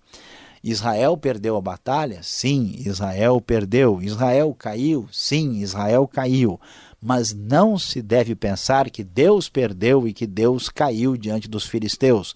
Israel 0.62 1.16
perdeu 1.16 1.56
a 1.56 1.62
batalha? 1.62 2.20
Sim, 2.22 2.76
Israel 2.80 3.40
perdeu. 3.40 4.02
Israel 4.02 4.54
caiu? 4.54 5.08
Sim, 5.10 5.54
Israel 5.62 6.06
caiu. 6.06 6.60
Mas 7.02 7.34
não 7.34 7.78
se 7.78 8.02
deve 8.02 8.36
pensar 8.36 8.90
que 8.90 9.04
Deus 9.04 9.48
perdeu 9.48 10.08
e 10.08 10.14
que 10.14 10.28
Deus 10.28 10.70
caiu 10.70 11.16
diante 11.16 11.48
dos 11.48 11.66
filisteus. 11.66 12.36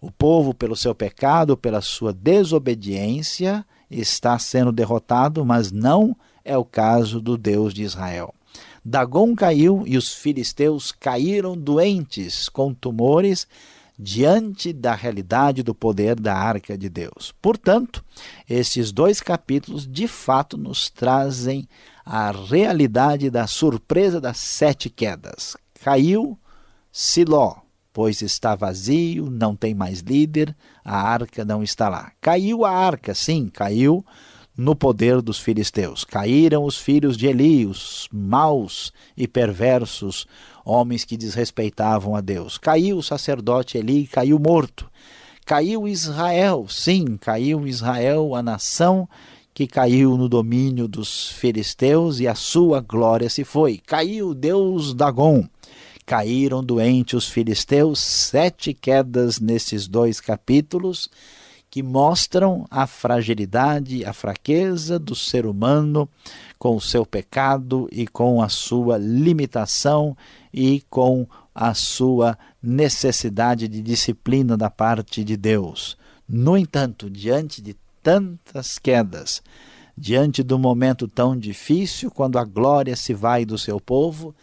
O 0.00 0.10
povo, 0.10 0.52
pelo 0.54 0.74
seu 0.74 0.94
pecado, 0.94 1.56
pela 1.56 1.80
sua 1.80 2.12
desobediência, 2.12 3.64
está 3.90 4.38
sendo 4.38 4.72
derrotado, 4.72 5.44
mas 5.44 5.70
não 5.70 6.16
é 6.44 6.56
o 6.56 6.64
caso 6.64 7.20
do 7.20 7.36
Deus 7.36 7.74
de 7.74 7.82
Israel. 7.82 8.34
Dagon 8.84 9.34
caiu 9.34 9.84
e 9.86 9.96
os 9.96 10.14
filisteus 10.14 10.90
caíram 10.90 11.56
doentes 11.56 12.48
com 12.48 12.72
tumores 12.72 13.46
diante 13.98 14.72
da 14.72 14.94
realidade 14.94 15.62
do 15.62 15.74
poder 15.74 16.18
da 16.18 16.34
arca 16.34 16.78
de 16.78 16.88
Deus. 16.88 17.34
Portanto, 17.42 18.02
esses 18.48 18.90
dois 18.90 19.20
capítulos 19.20 19.86
de 19.86 20.08
fato 20.08 20.56
nos 20.56 20.88
trazem 20.88 21.68
a 22.12 22.32
realidade 22.32 23.30
da 23.30 23.46
surpresa 23.46 24.20
das 24.20 24.36
sete 24.36 24.90
quedas. 24.90 25.56
Caiu 25.80 26.36
Siló, 26.90 27.58
pois 27.92 28.20
está 28.20 28.56
vazio, 28.56 29.30
não 29.30 29.54
tem 29.54 29.76
mais 29.76 30.00
líder, 30.00 30.56
a 30.84 31.00
arca 31.00 31.44
não 31.44 31.62
está 31.62 31.88
lá. 31.88 32.10
Caiu 32.20 32.64
a 32.64 32.72
arca, 32.72 33.14
sim, 33.14 33.48
caiu 33.48 34.04
no 34.56 34.74
poder 34.74 35.22
dos 35.22 35.38
filisteus. 35.38 36.02
Caíram 36.02 36.64
os 36.64 36.76
filhos 36.76 37.16
de 37.16 37.28
Eli, 37.28 37.64
os 37.64 38.08
maus 38.12 38.92
e 39.16 39.28
perversos 39.28 40.26
homens 40.64 41.04
que 41.04 41.16
desrespeitavam 41.16 42.16
a 42.16 42.20
Deus. 42.20 42.58
Caiu 42.58 42.98
o 42.98 43.02
sacerdote 43.04 43.78
Eli, 43.78 44.08
caiu 44.08 44.36
morto. 44.36 44.90
Caiu 45.46 45.86
Israel, 45.86 46.66
sim, 46.68 47.16
caiu 47.16 47.68
Israel, 47.68 48.34
a 48.34 48.42
nação 48.42 49.08
que 49.52 49.66
caiu 49.66 50.16
no 50.16 50.28
domínio 50.28 50.86
dos 50.86 51.28
filisteus 51.28 52.20
e 52.20 52.28
a 52.28 52.34
sua 52.34 52.80
glória 52.80 53.28
se 53.28 53.44
foi. 53.44 53.78
Caiu 53.78 54.34
Deus 54.34 54.94
Dagon. 54.94 55.46
Caíram 56.06 56.64
doentes 56.64 57.14
os 57.14 57.28
filisteus, 57.28 58.00
sete 58.00 58.74
quedas 58.74 59.38
nesses 59.38 59.86
dois 59.86 60.20
capítulos 60.20 61.08
que 61.70 61.84
mostram 61.84 62.66
a 62.68 62.84
fragilidade, 62.84 64.04
a 64.04 64.12
fraqueza 64.12 64.98
do 64.98 65.14
ser 65.14 65.46
humano 65.46 66.08
com 66.58 66.74
o 66.74 66.80
seu 66.80 67.06
pecado 67.06 67.88
e 67.92 68.08
com 68.08 68.42
a 68.42 68.48
sua 68.48 68.98
limitação 68.98 70.16
e 70.52 70.82
com 70.90 71.28
a 71.54 71.72
sua 71.74 72.36
necessidade 72.60 73.68
de 73.68 73.80
disciplina 73.80 74.56
da 74.56 74.68
parte 74.68 75.22
de 75.22 75.36
Deus. 75.36 75.96
No 76.28 76.56
entanto, 76.56 77.08
diante 77.08 77.62
de 77.62 77.76
tantas 78.02 78.78
quedas, 78.78 79.42
diante 79.96 80.42
do 80.42 80.58
momento 80.58 81.06
tão 81.06 81.36
difícil, 81.36 82.10
quando 82.10 82.38
a 82.38 82.44
glória 82.44 82.96
se 82.96 83.12
vai 83.12 83.44
do 83.44 83.58
seu 83.58 83.80
povo, 83.80 84.34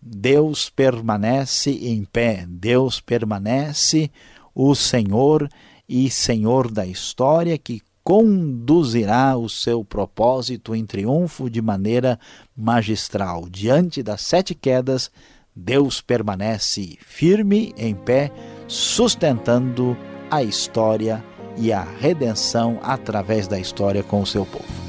Deus 0.00 0.68
permanece 0.68 1.70
em 1.70 2.04
pé, 2.04 2.44
Deus 2.48 3.00
permanece 3.00 4.10
o 4.54 4.74
Senhor 4.74 5.48
e 5.88 6.10
Senhor 6.10 6.70
da 6.70 6.86
história 6.86 7.56
que 7.56 7.80
conduzirá 8.02 9.34
o 9.34 9.48
seu 9.48 9.82
propósito 9.82 10.74
em 10.74 10.84
triunfo 10.84 11.48
de 11.48 11.62
maneira 11.62 12.18
magistral. 12.54 13.48
Diante 13.48 14.02
das 14.02 14.20
sete 14.20 14.54
quedas, 14.54 15.10
Deus 15.56 16.02
permanece 16.02 16.98
firme 17.00 17.72
em 17.78 17.94
pé, 17.94 18.30
sustentando 18.68 19.96
a 20.30 20.42
história 20.42 21.24
e 21.56 21.72
a 21.72 21.82
redenção 21.82 22.78
através 22.82 23.46
da 23.48 23.58
história 23.58 24.02
com 24.02 24.20
o 24.20 24.26
seu 24.26 24.44
povo. 24.44 24.83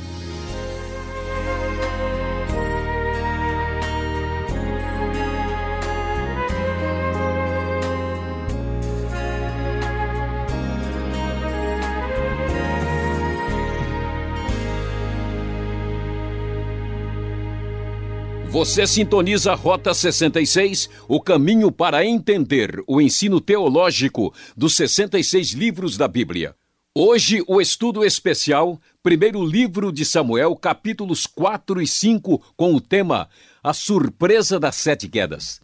Você 18.65 18.87
sintoniza 18.87 19.53
Rota 19.53 19.93
66, 19.93 20.89
o 21.07 21.21
caminho 21.21 21.71
para 21.71 22.03
entender 22.03 22.83
o 22.87 22.99
ensino 22.99 23.39
teológico 23.39 24.33
dos 24.57 24.75
66 24.75 25.51
livros 25.51 25.97
da 25.97 26.07
Bíblia. 26.07 26.55
Hoje, 26.93 27.43
o 27.47 27.61
estudo 27.61 28.03
especial, 28.03 28.81
primeiro 29.03 29.45
livro 29.45 29.91
de 29.91 30.03
Samuel, 30.03 30.55
capítulos 30.55 31.27
4 31.27 31.79
e 31.79 31.85
5, 31.85 32.41
com 32.57 32.73
o 32.73 32.81
tema 32.81 33.29
A 33.63 33.71
Surpresa 33.71 34.59
das 34.59 34.75
Sete 34.77 35.07
Quedas. 35.07 35.61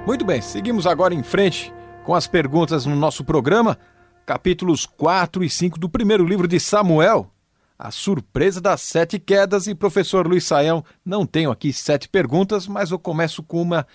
Muito 0.07 0.23
bem, 0.23 0.43
seguimos 0.43 0.87
agora 0.87 1.15
em 1.15 1.23
frente 1.23 1.73
com 2.05 2.15
as 2.15 2.27
perguntas 2.27 2.85
no 2.85 2.95
nosso 2.95 3.25
programa, 3.25 3.79
capítulos 4.27 4.85
4 4.85 5.43
e 5.43 5.49
5 5.49 5.79
do 5.79 5.89
primeiro 5.89 6.27
livro 6.27 6.47
de 6.47 6.61
Samuel. 6.61 7.31
A 7.79 7.91
surpresa 7.91 8.61
das 8.61 8.83
sete 8.83 9.19
quedas 9.19 9.67
e 9.67 9.75
professor 9.75 10.27
Luiz 10.27 10.45
Saião, 10.45 10.85
não 11.03 11.25
tenho 11.25 11.51
aqui 11.51 11.73
sete 11.73 12.07
perguntas, 12.07 12.69
mas 12.69 12.91
eu 12.91 12.99
começo 12.99 13.43
com 13.43 13.63
uma 13.63 13.87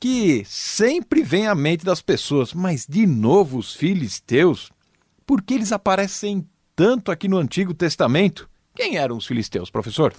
que 0.00 0.42
sempre 0.46 1.22
vem 1.22 1.46
à 1.46 1.54
mente 1.54 1.84
das 1.84 2.00
pessoas. 2.00 2.54
Mas 2.54 2.86
de 2.88 3.06
novo 3.06 3.58
os 3.58 3.74
filisteus? 3.74 4.70
Por 5.26 5.42
que 5.42 5.52
eles 5.52 5.70
aparecem 5.70 6.48
tanto 6.74 7.12
aqui 7.12 7.28
no 7.28 7.36
Antigo 7.36 7.74
Testamento? 7.74 8.48
Quem 8.74 8.96
eram 8.96 9.18
os 9.18 9.26
filisteus, 9.26 9.70
professor? 9.70 10.14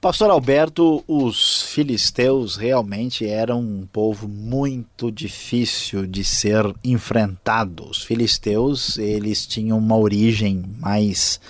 Pastor 0.00 0.30
Alberto, 0.30 1.04
os 1.06 1.62
filisteus 1.62 2.56
realmente 2.56 3.24
eram 3.24 3.60
um 3.60 3.86
povo 3.86 4.26
muito 4.26 5.12
difícil 5.12 6.08
de 6.08 6.24
ser 6.24 6.74
enfrentado. 6.82 7.88
Os 7.88 8.02
filisteus, 8.02 8.98
eles 8.98 9.46
tinham 9.46 9.78
uma 9.78 9.96
origem 9.96 10.64
mais 10.80 11.40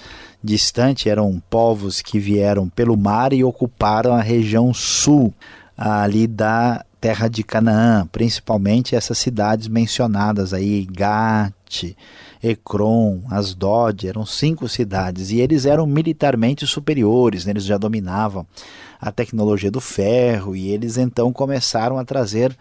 distante, 0.45 1.09
eram 1.09 1.43
povos 1.49 2.03
que 2.03 2.19
vieram 2.19 2.69
pelo 2.69 2.95
mar 2.95 3.33
e 3.33 3.43
ocuparam 3.43 4.15
a 4.15 4.21
região 4.21 4.73
sul 4.75 5.33
ali 5.75 6.27
da 6.27 6.85
terra 7.01 7.29
de 7.29 7.43
Canaã, 7.43 8.07
principalmente 8.13 8.95
essas 8.95 9.17
cidades 9.17 9.67
mencionadas 9.67 10.53
aí, 10.53 10.85
Gate, 10.85 11.97
Ecrom, 12.43 13.23
Asdod, 13.31 14.07
eram 14.07 14.27
cinco 14.27 14.69
cidades 14.69 15.31
e 15.31 15.41
eles 15.41 15.67
eram 15.67 15.87
militarmente 15.87 16.67
superiores, 16.67 17.45
né? 17.45 17.53
eles 17.53 17.65
já 17.65 17.79
dominavam 17.79 18.47
a 19.01 19.11
tecnologia 19.11 19.71
do 19.71 19.81
ferro 19.81 20.55
e 20.55 20.69
eles 20.71 20.97
então 20.97 21.33
começaram 21.33 21.99
a 21.99 22.05
trazer 22.05 22.57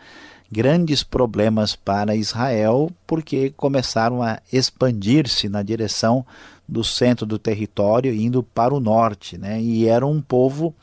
grandes 0.51 1.03
problemas 1.03 1.75
para 1.75 2.15
Israel 2.15 2.91
porque 3.07 3.51
começaram 3.57 4.21
a 4.21 4.39
expandir-se 4.51 5.49
na 5.49 5.63
direção 5.63 6.25
do 6.67 6.83
centro 6.83 7.25
do 7.25 7.37
território 7.37 8.13
indo 8.13 8.41
para 8.41 8.73
o 8.73 8.79
norte, 8.79 9.37
né? 9.37 9.61
E 9.61 9.87
era 9.87 10.05
um 10.05 10.21
povo 10.21 10.73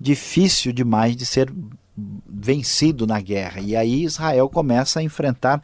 difícil 0.00 0.72
demais 0.72 1.16
de 1.16 1.26
ser 1.26 1.52
vencido 2.28 3.06
na 3.06 3.20
guerra. 3.20 3.60
E 3.60 3.74
aí 3.74 4.04
Israel 4.04 4.48
começa 4.48 5.00
a 5.00 5.02
enfrentar 5.02 5.62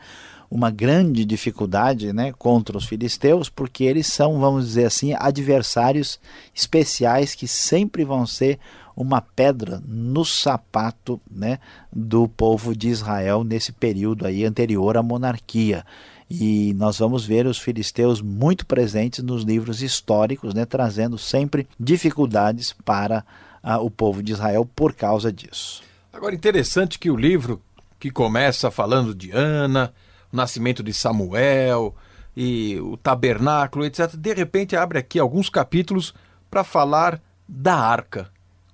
uma 0.52 0.70
grande 0.70 1.24
dificuldade 1.24 2.12
né, 2.12 2.30
contra 2.32 2.76
os 2.76 2.84
filisteus, 2.84 3.48
porque 3.48 3.84
eles 3.84 4.06
são, 4.06 4.38
vamos 4.38 4.66
dizer 4.66 4.84
assim, 4.84 5.14
adversários 5.14 6.20
especiais 6.54 7.34
que 7.34 7.48
sempre 7.48 8.04
vão 8.04 8.26
ser 8.26 8.58
uma 8.94 9.22
pedra 9.22 9.82
no 9.86 10.26
sapato 10.26 11.18
né, 11.30 11.58
do 11.90 12.28
povo 12.28 12.76
de 12.76 12.90
Israel 12.90 13.42
nesse 13.42 13.72
período 13.72 14.26
aí 14.26 14.44
anterior 14.44 14.98
à 14.98 15.02
monarquia. 15.02 15.86
E 16.30 16.74
nós 16.74 16.98
vamos 16.98 17.24
ver 17.24 17.46
os 17.46 17.58
filisteus 17.58 18.20
muito 18.20 18.66
presentes 18.66 19.24
nos 19.24 19.44
livros 19.44 19.80
históricos, 19.80 20.52
né, 20.52 20.66
trazendo 20.66 21.16
sempre 21.16 21.66
dificuldades 21.80 22.74
para 22.84 23.24
uh, 23.64 23.82
o 23.82 23.90
povo 23.90 24.22
de 24.22 24.32
Israel 24.32 24.68
por 24.76 24.92
causa 24.92 25.32
disso. 25.32 25.82
Agora, 26.12 26.34
interessante 26.34 26.98
que 26.98 27.10
o 27.10 27.16
livro, 27.16 27.58
que 27.98 28.10
começa 28.10 28.70
falando 28.70 29.14
de 29.14 29.30
Ana, 29.30 29.94
nascimento 30.32 30.82
de 30.82 30.92
Samuel 30.92 31.94
e 32.36 32.80
o 32.80 32.96
tabernáculo, 32.96 33.84
etc., 33.84 34.16
de 34.16 34.32
repente 34.32 34.74
abre 34.74 34.98
aqui 34.98 35.18
alguns 35.18 35.50
capítulos 35.50 36.14
para 36.50 36.64
falar 36.64 37.20
da 37.46 37.76
arca. 37.76 38.30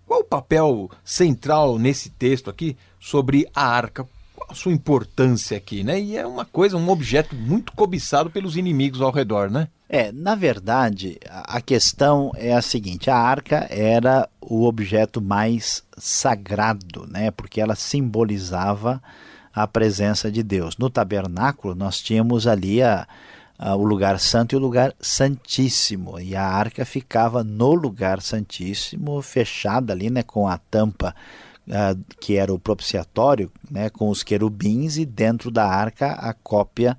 Qual 0.07 0.21
o 0.21 0.25
papel 0.25 0.91
central 1.05 1.79
nesse 1.79 2.09
texto 2.09 2.49
aqui 2.49 2.77
sobre 2.99 3.47
a 3.55 3.67
arca? 3.67 4.07
Qual 4.35 4.49
a 4.51 4.55
sua 4.55 4.73
importância 4.73 5.57
aqui, 5.57 5.85
né? 5.85 6.01
E 6.01 6.17
é 6.17 6.27
uma 6.27 6.45
coisa, 6.45 6.77
um 6.77 6.89
objeto 6.89 7.35
muito 7.35 7.73
cobiçado 7.73 8.31
pelos 8.31 8.57
inimigos 8.57 9.03
ao 9.03 9.11
redor, 9.11 9.51
né? 9.51 9.69
É, 9.89 10.13
na 10.13 10.35
verdade, 10.35 11.19
a 11.31 11.61
questão 11.61 12.31
é 12.37 12.55
a 12.55 12.63
seguinte: 12.63 13.11
a 13.11 13.17
arca 13.17 13.67
era 13.71 14.29
o 14.41 14.65
objeto 14.65 15.21
mais 15.21 15.83
sagrado, 15.97 17.07
né? 17.09 17.31
Porque 17.31 17.61
ela 17.61 17.75
simbolizava 17.75 19.03
a 19.55 19.67
presença 19.67 20.31
de 20.31 20.43
Deus. 20.43 20.77
No 20.77 20.91
tabernáculo, 20.91 21.75
nós 21.75 22.01
tínhamos 22.01 22.47
ali 22.47 22.83
a, 22.83 23.07
a, 23.59 23.75
o 23.75 23.85
lugar 23.85 24.19
santo 24.19 24.55
e 24.55 24.57
o 24.57 24.61
lugar 24.61 24.95
santíssimo, 25.01 26.19
e 26.21 26.37
a 26.37 26.45
arca 26.45 26.85
ficava 26.85 27.43
no 27.43 27.75
lugar 27.75 28.21
santíssimo, 28.21 29.21
fechada 29.23 29.93
ali, 29.93 30.11
né, 30.11 30.23
com 30.23 30.47
a 30.47 30.59
tampa 30.59 31.15
uh, 31.69 31.99
que 32.21 32.37
era 32.37 32.53
o 32.53 32.59
propiciatório, 32.59 33.51
né, 33.71 33.91
com 33.91 34.09
os 34.09 34.23
querubins, 34.23 34.97
e 34.97 35.05
dentro 35.05 35.51
da 35.51 35.67
arca 35.67 36.13
a 36.13 36.33
cópia 36.33 36.97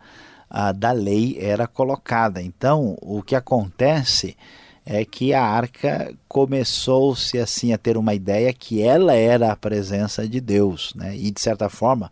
uh, 0.50 0.74
da 0.74 0.92
lei 0.92 1.38
era 1.40 1.68
colocada. 1.68 2.42
Então, 2.42 2.98
o 3.02 3.22
que 3.22 3.36
acontece 3.36 4.38
é 4.86 5.06
que 5.06 5.34
a 5.34 5.44
arca 5.44 6.14
começou-se 6.28 7.38
assim 7.38 7.74
a 7.74 7.78
ter 7.78 7.98
uma 7.98 8.14
ideia 8.14 8.52
que 8.54 8.82
ela 8.82 9.14
era 9.14 9.52
a 9.52 9.56
presença 9.56 10.28
de 10.28 10.40
Deus, 10.42 10.94
né? 10.96 11.16
E 11.16 11.32
de 11.32 11.40
certa 11.40 11.70
forma, 11.70 12.12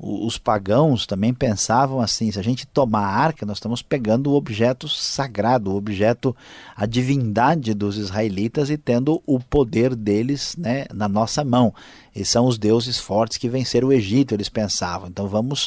os 0.00 0.38
pagãos 0.38 1.06
também 1.06 1.34
pensavam 1.34 2.00
assim: 2.00 2.30
se 2.30 2.38
a 2.38 2.42
gente 2.42 2.66
tomar 2.66 3.00
a 3.00 3.16
arca, 3.16 3.44
nós 3.44 3.56
estamos 3.56 3.82
pegando 3.82 4.30
o 4.30 4.34
objeto 4.34 4.88
sagrado, 4.88 5.72
o 5.72 5.76
objeto, 5.76 6.36
a 6.76 6.86
divindade 6.86 7.74
dos 7.74 7.96
israelitas 7.96 8.70
e 8.70 8.78
tendo 8.78 9.20
o 9.26 9.40
poder 9.40 9.96
deles 9.96 10.54
né, 10.56 10.86
na 10.94 11.08
nossa 11.08 11.42
mão. 11.42 11.74
E 12.14 12.24
são 12.24 12.46
os 12.46 12.58
deuses 12.58 12.98
fortes 12.98 13.38
que 13.38 13.48
venceram 13.48 13.88
o 13.88 13.92
Egito, 13.92 14.34
eles 14.34 14.48
pensavam. 14.48 15.08
Então 15.08 15.26
vamos 15.26 15.66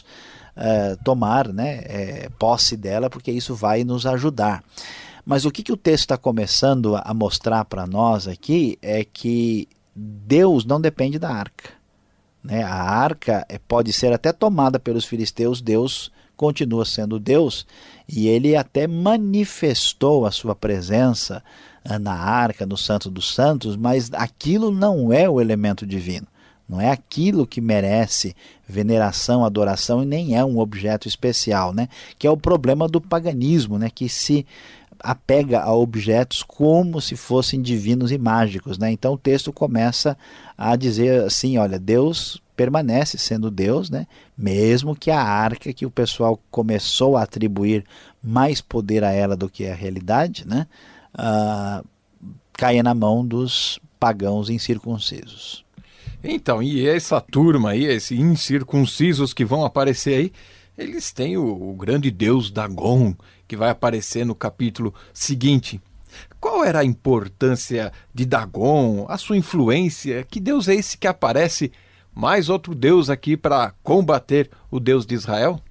uh, 0.55 1.03
tomar 1.03 1.49
né, 1.49 1.81
é, 1.83 2.29
posse 2.39 2.77
dela, 2.77 3.09
porque 3.09 3.31
isso 3.31 3.53
vai 3.53 3.83
nos 3.83 4.05
ajudar. 4.05 4.63
Mas 5.25 5.45
o 5.45 5.51
que, 5.51 5.63
que 5.63 5.71
o 5.71 5.77
texto 5.77 6.03
está 6.03 6.17
começando 6.17 6.95
a 6.95 7.13
mostrar 7.13 7.65
para 7.65 7.85
nós 7.85 8.27
aqui 8.27 8.77
é 8.81 9.03
que 9.03 9.67
Deus 9.95 10.65
não 10.65 10.79
depende 10.79 11.19
da 11.19 11.29
arca. 11.29 11.69
Né? 12.43 12.63
A 12.63 12.73
arca 12.73 13.45
é, 13.47 13.57
pode 13.59 13.93
ser 13.93 14.13
até 14.13 14.31
tomada 14.31 14.79
pelos 14.79 15.05
filisteus, 15.05 15.61
Deus 15.61 16.11
continua 16.35 16.85
sendo 16.85 17.19
Deus, 17.19 17.67
e 18.09 18.27
ele 18.27 18.55
até 18.55 18.87
manifestou 18.87 20.25
a 20.25 20.31
sua 20.31 20.55
presença 20.55 21.43
ah, 21.85 21.99
na 21.99 22.13
arca, 22.13 22.65
no 22.65 22.75
Santo 22.75 23.11
dos 23.11 23.33
Santos, 23.33 23.75
mas 23.75 24.09
aquilo 24.13 24.71
não 24.71 25.13
é 25.13 25.29
o 25.29 25.39
elemento 25.39 25.85
divino. 25.85 26.25
Não 26.67 26.79
é 26.79 26.89
aquilo 26.89 27.45
que 27.45 27.59
merece 27.59 28.33
veneração, 28.67 29.43
adoração 29.43 30.01
e 30.01 30.05
nem 30.05 30.37
é 30.37 30.43
um 30.43 30.57
objeto 30.57 31.05
especial, 31.05 31.73
né? 31.73 31.89
Que 32.17 32.25
é 32.25 32.31
o 32.31 32.37
problema 32.37 32.87
do 32.87 33.01
paganismo, 33.01 33.77
né? 33.77 33.89
Que 33.93 34.07
se 34.07 34.45
apega 35.03 35.61
a 35.61 35.73
objetos 35.73 36.43
como 36.43 37.01
se 37.01 37.15
fossem 37.15 37.61
divinos 37.61 38.11
e 38.11 38.17
mágicos. 38.17 38.77
Né? 38.77 38.91
Então 38.91 39.13
o 39.13 39.17
texto 39.17 39.51
começa 39.51 40.17
a 40.57 40.75
dizer 40.75 41.23
assim: 41.23 41.57
olha, 41.57 41.79
Deus 41.79 42.41
permanece 42.55 43.17
sendo 43.17 43.49
Deus, 43.49 43.89
né? 43.89 44.05
mesmo 44.37 44.95
que 44.95 45.09
a 45.09 45.21
arca 45.21 45.73
que 45.73 45.85
o 45.85 45.91
pessoal 45.91 46.39
começou 46.49 47.17
a 47.17 47.23
atribuir 47.23 47.83
mais 48.23 48.61
poder 48.61 49.03
a 49.03 49.11
ela 49.11 49.35
do 49.35 49.49
que 49.49 49.65
a 49.65 49.73
realidade, 49.73 50.47
né? 50.47 50.67
Uh, 51.15 51.85
caia 52.53 52.83
na 52.83 52.93
mão 52.93 53.25
dos 53.25 53.79
pagãos 53.99 54.49
incircuncisos. 54.49 55.65
Então, 56.23 56.61
e 56.61 56.87
essa 56.87 57.19
turma 57.19 57.71
aí, 57.71 57.85
esses 57.85 58.19
incircuncisos 58.19 59.33
que 59.33 59.43
vão 59.43 59.65
aparecer 59.65 60.15
aí, 60.15 60.33
eles 60.77 61.11
têm 61.11 61.37
o, 61.37 61.71
o 61.71 61.73
grande 61.73 62.09
deus 62.09 62.49
Dagon, 62.49 63.13
que 63.47 63.55
vai 63.55 63.69
aparecer 63.69 64.25
no 64.25 64.35
capítulo 64.35 64.93
seguinte. 65.13 65.81
Qual 66.39 66.63
era 66.63 66.79
a 66.79 66.85
importância 66.85 67.91
de 68.13 68.25
Dagon, 68.25 69.05
a 69.07 69.17
sua 69.17 69.37
influência? 69.37 70.25
Que 70.29 70.39
Deus 70.39 70.67
é 70.67 70.75
esse 70.75 70.97
que 70.97 71.07
aparece? 71.07 71.71
Mais 72.13 72.49
outro 72.49 72.75
Deus 72.75 73.09
aqui 73.09 73.37
para 73.37 73.73
combater 73.83 74.49
o 74.69 74.79
Deus 74.79 75.05
de 75.05 75.15
Israel? 75.15 75.61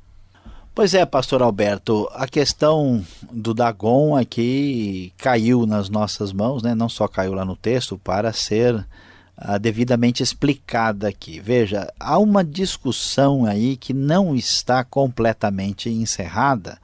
Pois 0.74 0.94
é, 0.94 1.04
pastor 1.04 1.42
Alberto, 1.42 2.08
a 2.12 2.26
questão 2.26 3.04
do 3.30 3.52
Dagon 3.52 4.16
aqui 4.16 5.12
caiu 5.18 5.66
nas 5.66 5.90
nossas 5.90 6.32
mãos, 6.32 6.62
né? 6.62 6.74
não 6.74 6.88
só 6.88 7.08
caiu 7.08 7.34
lá 7.34 7.44
no 7.44 7.56
texto, 7.56 7.98
para 7.98 8.32
ser 8.32 8.86
uh, 9.40 9.59
devidamente 9.59 10.22
explicada 10.22 11.09
aqui. 11.09 11.40
Veja, 11.40 11.92
há 11.98 12.18
uma 12.18 12.44
discussão 12.44 13.46
aí 13.46 13.76
que 13.76 13.94
não 13.94 14.35
está 14.37 14.85
completamente 14.85 15.88
encerrada, 15.88 16.79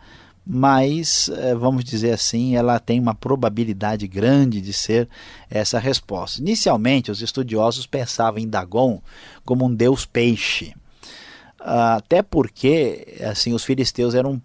mas 0.49 1.29
eh, 1.29 1.57
vamos 1.57 1.85
dizer 1.85 2.13
assim, 2.13 2.55
ela 2.55 2.79
tem 2.79 3.01
uma 3.01 3.17
probabilidade 3.17 4.07
grande 4.07 4.61
de 4.61 4.73
ser 4.73 5.09
essa 5.51 5.77
resposta. 5.77 6.41
Inicialmente, 6.41 7.11
os 7.11 7.21
estudiosos 7.21 7.85
pensavam 7.85 8.39
em 8.39 8.49
Dagon 8.49 9.03
como 9.45 9.65
um 9.65 9.75
deus 9.75 10.07
peixe, 10.07 10.73
até 11.59 12.23
porque 12.23 13.19
assim 13.29 13.55
os 13.55 13.65
filisteus 13.65 14.15
eram 14.15 14.41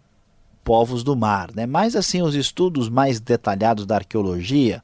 povos 0.63 1.04
do 1.04 1.15
mar, 1.15 1.52
né? 1.54 1.67
Mas 1.67 1.95
assim 1.95 2.24
os 2.24 2.34
estudos 2.34 2.89
mais 2.89 3.19
detalhados 3.19 3.86
da 3.86 3.97
arqueologia 3.97 4.82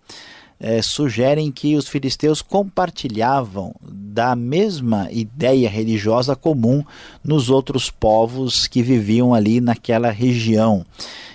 é, 0.59 0.81
sugerem 0.81 1.51
que 1.51 1.75
os 1.75 1.87
filisteus 1.87 2.41
compartilhavam 2.41 3.75
da 3.81 4.35
mesma 4.35 5.07
ideia 5.11 5.69
religiosa 5.69 6.35
comum 6.35 6.83
nos 7.23 7.49
outros 7.49 7.91
povos 7.91 8.67
que 8.67 8.81
viviam 8.81 9.33
ali 9.33 9.61
naquela 9.61 10.09
região. 10.09 10.85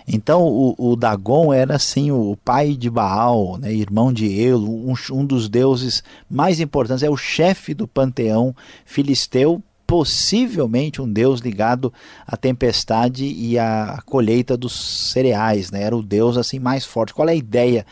Então 0.06 0.42
o, 0.42 0.74
o 0.76 0.96
Dagon 0.96 1.52
era 1.52 1.76
assim 1.76 2.10
o 2.10 2.36
pai 2.44 2.74
de 2.74 2.90
Baal, 2.90 3.56
né, 3.58 3.72
irmão 3.72 4.12
de 4.12 4.42
Elo, 4.42 4.90
um, 4.90 4.94
um 5.12 5.24
dos 5.24 5.48
deuses 5.48 6.02
mais 6.28 6.58
importantes, 6.58 7.04
é 7.04 7.10
o 7.10 7.16
chefe 7.16 7.72
do 7.72 7.86
panteão 7.86 8.54
filisteu 8.84 9.62
possivelmente 9.86 11.02
um 11.02 11.12
deus 11.12 11.40
ligado 11.40 11.92
à 12.26 12.34
tempestade 12.34 13.26
e 13.26 13.58
à 13.58 14.02
colheita 14.06 14.56
dos 14.56 15.10
cereais, 15.12 15.70
né? 15.70 15.82
Era 15.82 15.94
o 15.94 16.02
deus 16.02 16.38
assim 16.38 16.58
mais 16.58 16.86
forte. 16.86 17.12
Qual 17.12 17.28
é 17.28 17.32
a 17.32 17.34
ideia 17.34 17.84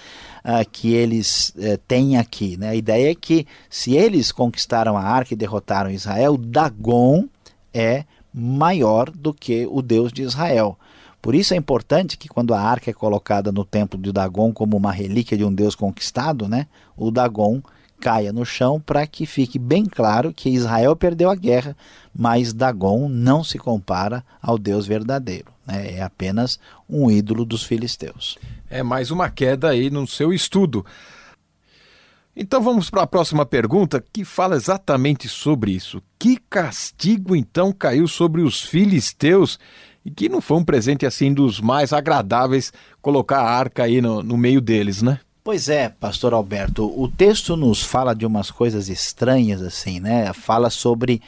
uh, 0.45 0.69
que 0.71 0.93
eles 0.93 1.51
uh, 1.57 1.79
têm 1.87 2.17
aqui? 2.17 2.57
Né? 2.57 2.71
A 2.71 2.75
ideia 2.75 3.11
é 3.11 3.15
que 3.15 3.47
se 3.69 3.95
eles 3.95 4.33
conquistaram 4.33 4.97
a 4.97 5.03
arca 5.03 5.35
e 5.35 5.37
derrotaram 5.37 5.91
Israel, 5.91 6.37
Dagon 6.37 7.27
é 7.73 8.05
maior 8.33 9.11
do 9.11 9.35
que 9.35 9.67
o 9.71 9.83
deus 9.83 10.13
de 10.13 10.23
Israel. 10.23 10.79
Por 11.21 11.35
isso 11.35 11.53
é 11.53 11.57
importante 11.57 12.17
que 12.17 12.29
quando 12.29 12.55
a 12.55 12.61
arca 12.61 12.91
é 12.91 12.95
colocada 12.95 13.53
no 13.53 13.65
templo 13.65 14.01
de 14.01 14.11
Dagon 14.11 14.53
como 14.53 14.77
uma 14.77 14.93
relíquia 14.93 15.37
de 15.37 15.45
um 15.45 15.53
deus 15.53 15.75
conquistado, 15.75 16.49
né, 16.49 16.67
o 16.97 17.11
Dagon 17.11 17.61
caia 18.01 18.33
no 18.33 18.47
chão 18.47 18.81
para 18.81 19.07
que 19.07 19.27
fique 19.27 19.59
bem 19.59 19.85
claro 19.85 20.33
que 20.33 20.49
Israel 20.49 20.97
perdeu 20.97 21.29
a 21.29 21.35
guerra, 21.35 21.77
mas 22.17 22.55
Dagon 22.55 23.09
não 23.09 23.45
se 23.45 23.59
compara 23.59 24.25
ao 24.41 24.57
Deus 24.57 24.87
verdadeiro. 24.87 25.53
Né? 25.71 25.97
é 25.97 26.03
apenas 26.03 26.59
um 26.89 27.11
ídolo 27.11 27.45
dos 27.45 27.63
filisteus. 27.63 28.39
É 28.69 28.83
mais 28.83 29.11
uma 29.11 29.31
queda 29.31 29.71
aí 29.71 29.91
no 29.91 30.07
seu 30.07 30.33
estudo. 30.33 30.85
Então 32.35 32.63
vamos 32.63 32.89
para 32.89 33.03
a 33.03 33.07
próxima 33.07 33.45
pergunta 33.45 34.03
que 34.13 34.25
fala 34.25 34.57
exatamente 34.57 35.29
sobre 35.29 35.73
isso. 35.73 36.03
Que 36.19 36.39
castigo 36.49 37.35
então 37.37 37.73
caiu 37.73 38.07
sobre 38.07 38.41
os 38.41 38.63
filisteus 38.63 39.59
e 40.05 40.11
que 40.11 40.29
não 40.29 40.41
foi 40.41 40.57
um 40.57 40.65
presente 40.65 41.05
assim 41.05 41.35
dos 41.35 41.61
mais 41.61 41.93
agradáveis 41.93 42.73
colocar 43.03 43.41
a 43.41 43.51
arca 43.51 43.83
aí 43.83 44.01
no, 44.01 44.23
no 44.23 44.37
meio 44.37 44.61
deles, 44.61 45.03
né? 45.03 45.21
Pois 45.43 45.69
é, 45.69 45.89
pastor 45.89 46.33
Alberto, 46.33 46.85
o 46.85 47.09
texto 47.09 47.57
nos 47.57 47.83
fala 47.83 48.15
de 48.15 48.27
umas 48.27 48.51
coisas 48.51 48.89
estranhas 48.89 49.63
assim, 49.63 49.99
né? 49.99 50.33
Fala 50.33 50.71
sobre 50.71 51.21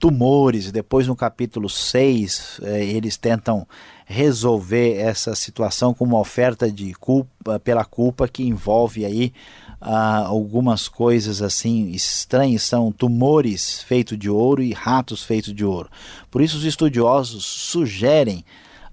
tumores, 0.00 0.72
depois 0.72 1.06
no 1.06 1.14
capítulo 1.14 1.68
6, 1.68 2.60
eh, 2.62 2.84
eles 2.86 3.18
tentam 3.18 3.68
resolver 4.06 4.96
essa 4.96 5.34
situação 5.34 5.92
com 5.92 6.04
uma 6.04 6.18
oferta 6.18 6.72
de 6.72 6.94
culpa 6.94 7.60
pela 7.60 7.84
culpa 7.84 8.26
que 8.26 8.42
envolve 8.42 9.04
aí 9.04 9.32
ah, 9.78 10.24
algumas 10.24 10.88
coisas 10.88 11.42
assim 11.42 11.90
estranhas, 11.90 12.62
são 12.62 12.90
tumores 12.90 13.82
feitos 13.82 14.18
de 14.18 14.28
ouro 14.28 14.62
e 14.62 14.72
ratos 14.72 15.22
feitos 15.22 15.54
de 15.54 15.64
ouro. 15.64 15.90
Por 16.30 16.40
isso 16.40 16.56
os 16.56 16.64
estudiosos 16.64 17.44
sugerem 17.44 18.42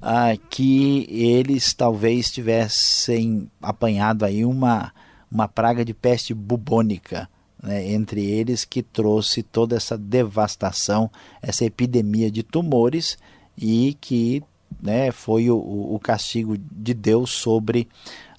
ah, 0.02 0.36
que 0.50 1.08
eles 1.10 1.74
talvez 1.74 2.30
tivessem 2.30 3.50
apanhado 3.62 4.26
aí 4.26 4.44
uma, 4.44 4.94
uma 5.32 5.48
praga 5.48 5.86
de 5.86 5.94
peste 5.94 6.34
bubônica. 6.34 7.30
Né, 7.62 7.92
entre 7.92 8.24
eles 8.24 8.64
que 8.64 8.84
trouxe 8.84 9.42
toda 9.42 9.76
essa 9.76 9.98
devastação, 9.98 11.10
essa 11.42 11.66
epidemia 11.66 12.30
de 12.30 12.44
tumores 12.44 13.18
e 13.58 13.98
que 14.00 14.44
né, 14.82 15.12
foi 15.12 15.50
o, 15.50 15.58
o 15.58 16.00
castigo 16.00 16.56
de 16.58 16.94
Deus 16.94 17.32
sobre 17.32 17.88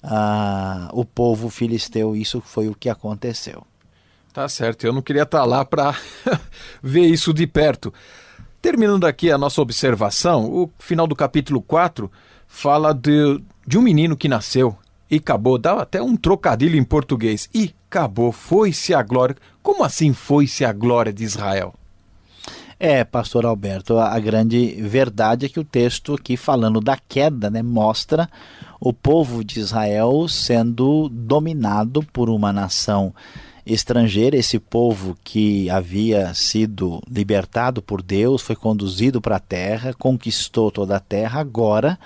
ah, 0.01 0.89
o 0.93 1.03
povo 1.03 1.49
filisteu. 1.49 2.15
Isso 2.15 2.41
foi 2.41 2.69
o 2.69 2.75
que 2.75 2.89
aconteceu. 2.89 3.65
Tá 4.31 4.47
certo, 4.47 4.85
eu 4.85 4.93
não 4.93 5.01
queria 5.01 5.23
estar 5.23 5.43
lá 5.43 5.65
para 5.65 5.95
ver 6.81 7.05
isso 7.07 7.33
de 7.33 7.45
perto. 7.45 7.93
Terminando 8.61 9.05
aqui 9.05 9.31
a 9.31 9.37
nossa 9.37 9.61
observação, 9.61 10.45
o 10.45 10.71
final 10.79 11.07
do 11.07 11.15
capítulo 11.15 11.61
4 11.61 12.11
fala 12.47 12.93
de, 12.93 13.41
de 13.65 13.77
um 13.77 13.81
menino 13.81 14.15
que 14.15 14.27
nasceu 14.27 14.77
e 15.09 15.17
acabou, 15.17 15.57
dá 15.57 15.81
até 15.81 16.01
um 16.01 16.15
trocadilho 16.15 16.77
em 16.77 16.83
português. 16.83 17.49
E 17.53 17.73
acabou, 17.89 18.31
foi-se 18.31 18.93
a 18.93 19.01
glória. 19.01 19.35
Como 19.63 19.83
assim 19.83 20.13
foi-se 20.13 20.63
a 20.63 20.71
glória 20.71 21.11
de 21.11 21.23
Israel? 21.23 21.73
É, 22.79 23.03
pastor 23.03 23.45
Alberto, 23.45 23.97
a 23.97 24.17
grande 24.19 24.81
verdade 24.81 25.45
é 25.45 25.49
que 25.49 25.59
o 25.59 25.65
texto 25.65 26.13
aqui 26.13 26.37
falando 26.37 26.79
da 26.79 26.95
queda, 26.95 27.49
né, 27.49 27.61
mostra 27.61 28.29
o 28.79 28.93
povo 28.93 29.43
de 29.43 29.59
Israel 29.59 30.29
sendo 30.29 31.09
dominado 31.09 32.01
por 32.13 32.29
uma 32.29 32.53
nação 32.53 33.13
estrangeira, 33.65 34.37
esse 34.37 34.57
povo 34.57 35.17
que 35.25 35.69
havia 35.69 36.33
sido 36.33 37.01
libertado 37.09 37.81
por 37.81 38.01
Deus, 38.01 38.41
foi 38.41 38.55
conduzido 38.55 39.19
para 39.19 39.35
a 39.35 39.41
terra, 39.41 39.93
conquistou 39.93 40.71
toda 40.71 40.95
a 40.95 41.01
terra, 41.01 41.41
agora 41.41 41.99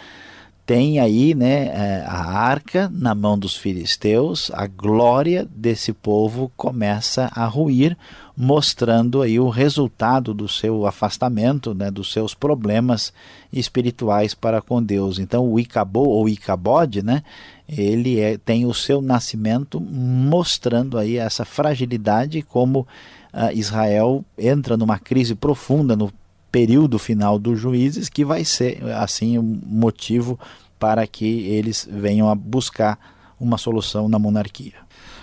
tem 0.66 1.00
aí 1.00 1.36
né, 1.36 1.66
é, 1.66 2.06
a 2.08 2.24
arca 2.24 2.90
na 2.94 3.14
mão 3.14 3.38
dos 3.38 3.56
filisteus, 3.56 4.50
a 4.54 4.66
glória 4.66 5.46
desse 5.54 5.92
povo 5.92 6.52
começa 6.56 7.30
a 7.36 7.46
ruir, 7.46 7.98
mostrando 8.36 9.22
aí 9.22 9.40
o 9.40 9.50
resultado 9.50 10.34
do 10.34 10.48
seu 10.48 10.88
afastamento, 10.88 11.74
né, 11.74 11.92
dos 11.92 12.12
seus 12.12 12.34
problemas 12.34 13.14
espirituais 13.52 14.34
para 14.34 14.62
com 14.62 14.82
Deus. 14.82 15.20
Então 15.20 15.52
o 15.52 15.60
Icabô 15.60 16.08
ou 16.08 16.30
Icabode, 16.30 17.04
né, 17.04 17.24
ele 17.68 18.20
é, 18.20 18.38
tem 18.38 18.66
o 18.66 18.74
seu 18.74 19.02
nascimento 19.02 19.82
mostrando 19.82 20.98
aí 20.98 21.18
essa 21.18 21.44
fragilidade 21.44 22.42
como 22.42 22.88
uh, 23.34 23.52
Israel 23.54 24.24
entra 24.38 24.78
numa 24.78 24.98
crise 24.98 25.36
profunda 25.36 25.96
no 25.96 26.12
período 26.54 27.00
final 27.00 27.40
dos 27.40 27.60
juízes, 27.60 28.08
que 28.08 28.24
vai 28.24 28.46
ser 28.46 28.84
assim 28.94 29.40
um 29.40 29.60
motivo 29.66 30.40
para 30.78 31.08
que 31.08 31.48
eles 31.48 31.90
venham 31.92 32.30
a 32.30 32.36
buscar 32.36 33.00
uma 33.40 33.58
solução 33.58 34.08
na 34.08 34.20
monarquia. 34.20 34.76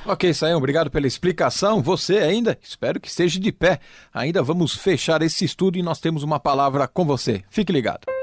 Ok, 0.04 0.34
Sayão, 0.34 0.58
obrigado 0.58 0.90
pela 0.90 1.06
explicação. 1.06 1.80
Você 1.82 2.18
ainda, 2.18 2.58
espero 2.60 2.98
que 2.98 3.06
esteja 3.06 3.38
de 3.38 3.52
pé. 3.52 3.78
Ainda 4.12 4.42
vamos 4.42 4.74
fechar 4.74 5.22
esse 5.22 5.44
estudo 5.44 5.78
e 5.78 5.82
nós 5.82 6.00
temos 6.00 6.24
uma 6.24 6.40
palavra 6.40 6.88
com 6.88 7.04
você. 7.04 7.44
Fique 7.48 7.72
ligado. 7.72 8.19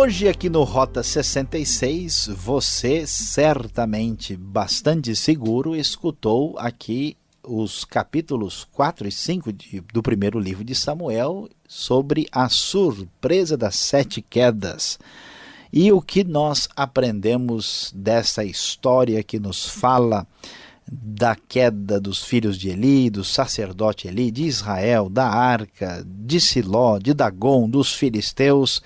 Hoje 0.00 0.28
aqui 0.28 0.48
no 0.48 0.62
Rota 0.62 1.02
66, 1.02 2.30
você 2.36 3.04
certamente 3.04 4.36
bastante 4.36 5.16
seguro 5.16 5.74
escutou 5.74 6.56
aqui 6.56 7.16
os 7.42 7.84
capítulos 7.84 8.64
4 8.70 9.08
e 9.08 9.12
5 9.12 9.52
de, 9.52 9.80
do 9.92 10.00
primeiro 10.00 10.38
livro 10.38 10.62
de 10.62 10.72
Samuel 10.72 11.48
sobre 11.66 12.28
a 12.30 12.48
surpresa 12.48 13.56
das 13.56 13.74
sete 13.74 14.22
quedas. 14.22 15.00
E 15.72 15.90
o 15.90 16.00
que 16.00 16.22
nós 16.22 16.68
aprendemos 16.76 17.92
dessa 17.92 18.44
história 18.44 19.20
que 19.24 19.40
nos 19.40 19.68
fala 19.68 20.24
da 20.86 21.34
queda 21.34 22.00
dos 22.00 22.22
filhos 22.22 22.56
de 22.56 22.70
Eli, 22.70 23.10
do 23.10 23.24
sacerdote 23.24 24.06
Eli, 24.06 24.30
de 24.30 24.44
Israel, 24.44 25.08
da 25.08 25.26
arca, 25.26 26.06
de 26.06 26.40
Siló, 26.40 26.98
de 26.98 27.12
Dagon, 27.12 27.68
dos 27.68 27.92
filisteus 27.92 28.80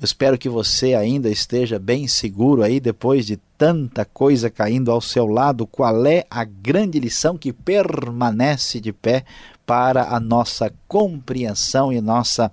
eu 0.00 0.04
espero 0.04 0.38
que 0.38 0.48
você 0.48 0.94
ainda 0.94 1.28
esteja 1.28 1.78
bem 1.78 2.08
seguro 2.08 2.62
aí 2.62 2.80
depois 2.80 3.26
de 3.26 3.36
tanta 3.58 4.02
coisa 4.02 4.48
caindo 4.48 4.90
ao 4.90 4.98
seu 4.98 5.26
lado. 5.26 5.66
Qual 5.66 6.06
é 6.06 6.24
a 6.30 6.42
grande 6.42 6.98
lição 6.98 7.36
que 7.36 7.52
permanece 7.52 8.80
de 8.80 8.94
pé 8.94 9.26
para 9.66 10.04
a 10.04 10.18
nossa 10.18 10.72
compreensão 10.88 11.92
e 11.92 12.00
nossa 12.00 12.50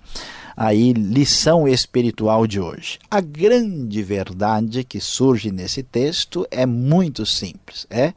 aí 0.54 0.92
lição 0.92 1.66
espiritual 1.66 2.46
de 2.46 2.60
hoje? 2.60 2.98
A 3.10 3.22
grande 3.22 4.02
verdade 4.02 4.84
que 4.84 5.00
surge 5.00 5.50
nesse 5.50 5.82
texto 5.82 6.46
é 6.50 6.66
muito 6.66 7.24
simples, 7.24 7.86
é 7.88 8.12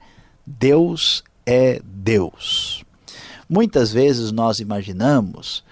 Deus 0.46 1.24
é 1.46 1.80
Deus. 1.86 2.84
Muitas 3.48 3.94
vezes 3.94 4.34
nós 4.34 4.60
imaginamos 4.60 5.64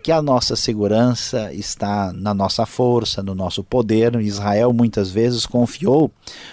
que 0.00 0.12
a 0.12 0.22
nossa 0.22 0.54
segurança 0.54 1.52
está 1.52 2.12
na 2.12 2.32
nossa 2.32 2.64
força, 2.64 3.22
no 3.22 3.34
nosso 3.34 3.64
poder. 3.64 4.14
Israel 4.20 4.72
muitas 4.72 5.10
vezes 5.10 5.46
confiou 5.46 6.10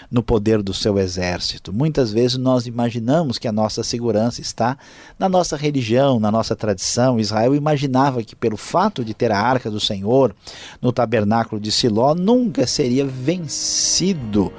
no 0.09 0.23
poder 0.23 0.61
do 0.63 0.73
seu 0.73 0.97
exército. 0.97 1.71
Muitas 1.71 2.11
vezes 2.11 2.37
nós 2.37 2.65
imaginamos 2.65 3.37
que 3.37 3.47
a 3.47 3.51
nossa 3.51 3.83
segurança 3.83 4.41
está 4.41 4.75
na 5.19 5.29
nossa 5.29 5.55
religião, 5.55 6.19
na 6.19 6.31
nossa 6.31 6.55
tradição. 6.55 7.19
Israel 7.19 7.53
imaginava 7.53 8.23
que 8.23 8.35
pelo 8.35 8.57
fato 8.57 9.05
de 9.05 9.13
ter 9.13 9.31
a 9.31 9.39
arca 9.39 9.69
do 9.69 9.79
Senhor 9.79 10.35
no 10.81 10.91
tabernáculo 10.91 11.61
de 11.61 11.71
Siló, 11.71 12.15
nunca 12.15 12.65
seria 12.65 13.05
vencido 13.05 14.51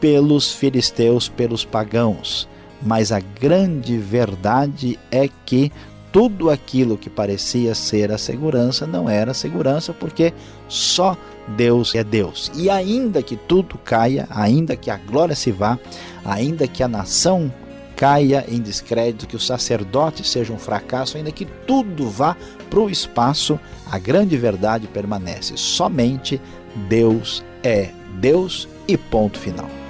pelos 0.00 0.52
filisteus, 0.52 1.28
pelos 1.28 1.64
pagãos. 1.64 2.48
Mas 2.82 3.12
a 3.12 3.20
grande 3.20 3.96
verdade 3.96 4.98
é 5.10 5.28
que 5.46 5.72
tudo 6.14 6.48
aquilo 6.48 6.96
que 6.96 7.10
parecia 7.10 7.74
ser 7.74 8.12
a 8.12 8.16
segurança 8.16 8.86
não 8.86 9.10
era 9.10 9.34
segurança, 9.34 9.92
porque 9.92 10.32
só 10.68 11.16
Deus 11.56 11.92
é 11.92 12.04
Deus. 12.04 12.52
E 12.54 12.70
ainda 12.70 13.20
que 13.20 13.34
tudo 13.34 13.76
caia, 13.78 14.28
ainda 14.30 14.76
que 14.76 14.92
a 14.92 14.96
glória 14.96 15.34
se 15.34 15.50
vá, 15.50 15.76
ainda 16.24 16.68
que 16.68 16.84
a 16.84 16.88
nação 16.88 17.52
caia 17.96 18.44
em 18.46 18.60
descrédito, 18.60 19.26
que 19.26 19.34
o 19.34 19.40
sacerdote 19.40 20.24
seja 20.24 20.52
um 20.52 20.58
fracasso, 20.58 21.16
ainda 21.16 21.32
que 21.32 21.46
tudo 21.66 22.08
vá 22.08 22.36
para 22.70 22.78
o 22.78 22.88
espaço, 22.88 23.58
a 23.90 23.98
grande 23.98 24.36
verdade 24.36 24.86
permanece. 24.86 25.54
Somente 25.56 26.40
Deus 26.88 27.44
é 27.60 27.90
Deus 28.20 28.68
e 28.86 28.96
ponto 28.96 29.36
final. 29.36 29.83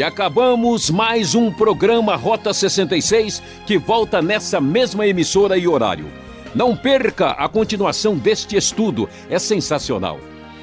E 0.00 0.02
acabamos 0.02 0.88
mais 0.88 1.34
um 1.34 1.52
programa 1.52 2.16
Rota 2.16 2.54
66 2.54 3.42
que 3.66 3.76
volta 3.76 4.22
nessa 4.22 4.58
mesma 4.58 5.06
emissora 5.06 5.58
e 5.58 5.68
horário. 5.68 6.06
Não 6.54 6.74
perca 6.74 7.32
a 7.32 7.46
continuação 7.46 8.16
deste 8.16 8.56
estudo, 8.56 9.10
é 9.28 9.38
sensacional. 9.38 10.18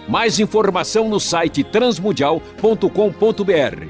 Mais 0.10 0.40
informação 0.40 1.08
no 1.08 1.20
site 1.20 1.64
transmundial.com.br. 1.64 3.88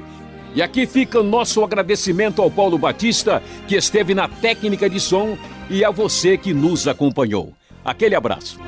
E 0.54 0.60
aqui 0.60 0.86
fica 0.86 1.20
o 1.20 1.24
nosso 1.24 1.64
agradecimento 1.64 2.42
ao 2.42 2.50
Paulo 2.50 2.76
Batista, 2.76 3.42
que 3.66 3.74
esteve 3.74 4.14
na 4.14 4.28
técnica 4.28 4.90
de 4.90 5.00
som, 5.00 5.38
e 5.70 5.82
a 5.82 5.90
você 5.90 6.36
que 6.36 6.52
nos 6.52 6.86
acompanhou. 6.86 7.54
Aquele 7.82 8.14
abraço. 8.14 8.60